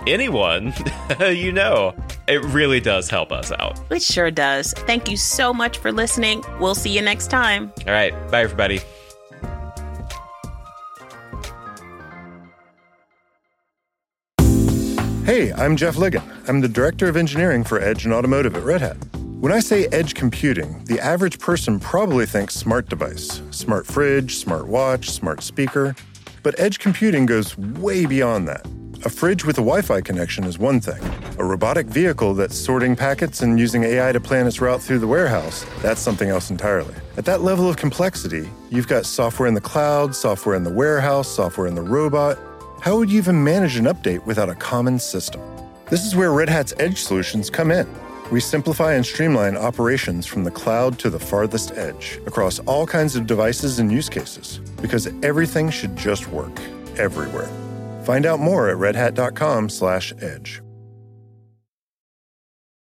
anyone 0.07 0.72
you 1.20 1.52
know. 1.52 1.94
It 2.26 2.42
really 2.44 2.80
does 2.80 3.11
help 3.11 3.33
us 3.33 3.52
out. 3.52 3.78
It 3.90 4.02
sure 4.02 4.30
does. 4.30 4.72
Thank 4.72 5.11
you 5.11 5.16
so 5.16 5.52
much 5.52 5.78
for 5.78 5.92
listening. 5.92 6.42
We'll 6.59 6.74
see 6.74 6.90
you 6.90 7.02
next 7.02 7.28
time. 7.28 7.72
All 7.87 7.92
right. 7.92 8.12
Bye, 8.30 8.42
everybody. 8.42 8.80
Hey, 15.24 15.52
I'm 15.52 15.76
Jeff 15.76 15.96
Ligon. 15.96 16.22
I'm 16.48 16.61
the 16.61 16.68
Director 16.68 17.09
of 17.09 17.16
Engineering 17.16 17.64
for 17.64 17.80
Edge 17.80 18.04
and 18.04 18.12
Automotive 18.12 18.57
at 18.57 18.62
Red 18.62 18.83
Hat. 18.83 18.96
When 19.40 19.52
I 19.52 19.61
say 19.61 19.87
edge 19.87 20.14
computing, 20.14 20.85
the 20.85 21.00
average 21.00 21.38
person 21.38 21.80
probably 21.80 22.26
thinks 22.26 22.54
smart 22.54 22.88
device, 22.88 23.42
smart 23.50 23.87
fridge, 23.87 24.37
smart 24.37 24.66
watch, 24.66 25.11
smart 25.11 25.42
speaker. 25.42 25.94
But 26.42 26.59
edge 26.59 26.78
computing 26.78 27.26
goes 27.26 27.57
way 27.57 28.07
beyond 28.07 28.48
that. 28.48 28.66
A 29.07 29.11
fridge 29.11 29.45
with 29.45 29.59
a 29.59 29.61
Wi 29.61 29.83
Fi 29.83 30.01
connection 30.01 30.45
is 30.45 30.59
one 30.59 30.81
thing. 30.81 31.03
A 31.38 31.45
robotic 31.45 31.87
vehicle 31.88 32.33
that's 32.33 32.57
sorting 32.57 32.97
packets 32.97 33.43
and 33.43 33.61
using 33.61 33.85
AI 33.85 34.12
to 34.12 34.19
plan 34.19 34.47
its 34.47 34.62
route 34.62 34.81
through 34.81 34.99
the 34.99 35.07
warehouse, 35.07 35.67
that's 35.83 36.01
something 36.01 36.31
else 36.31 36.49
entirely. 36.49 36.95
At 37.19 37.27
that 37.27 37.43
level 37.43 37.69
of 37.69 37.77
complexity, 37.77 38.49
you've 38.71 38.88
got 38.88 39.05
software 39.05 39.47
in 39.47 39.53
the 39.53 39.61
cloud, 39.61 40.17
software 40.17 40.57
in 40.57 40.64
the 40.64 40.73
warehouse, 40.73 41.29
software 41.29 41.67
in 41.67 41.75
the 41.75 41.83
robot. 41.83 42.38
How 42.81 42.97
would 42.97 43.11
you 43.11 43.19
even 43.19 43.45
manage 43.45 43.77
an 43.77 43.85
update 43.85 44.25
without 44.25 44.49
a 44.49 44.55
common 44.55 44.99
system? 44.99 45.43
This 45.90 46.07
is 46.07 46.17
where 46.17 46.33
Red 46.33 46.49
Hat's 46.49 46.73
Edge 46.79 47.03
solutions 47.03 47.51
come 47.51 47.71
in. 47.71 47.87
We 48.31 48.40
simplify 48.40 48.95
and 48.95 49.05
streamline 49.05 49.59
operations 49.59 50.25
from 50.25 50.45
the 50.45 50.51
cloud 50.51 50.99
to 51.01 51.11
the 51.11 51.21
farthest 51.21 51.73
edge 51.73 52.21
across 52.25 52.59
all 52.61 52.87
kinds 52.87 53.17
of 53.17 53.27
devices 53.27 53.81
and 53.81 53.93
use 53.93 54.09
cases 54.09 54.61
because 54.81 55.09
everything 55.23 55.69
should 55.69 55.95
just 55.95 56.27
work 56.29 56.59
everywhere. 56.97 57.51
Find 58.05 58.27
out 58.27 58.40
more 58.40 58.69
at 58.69 58.77
redhat.com/edge. 58.77 60.63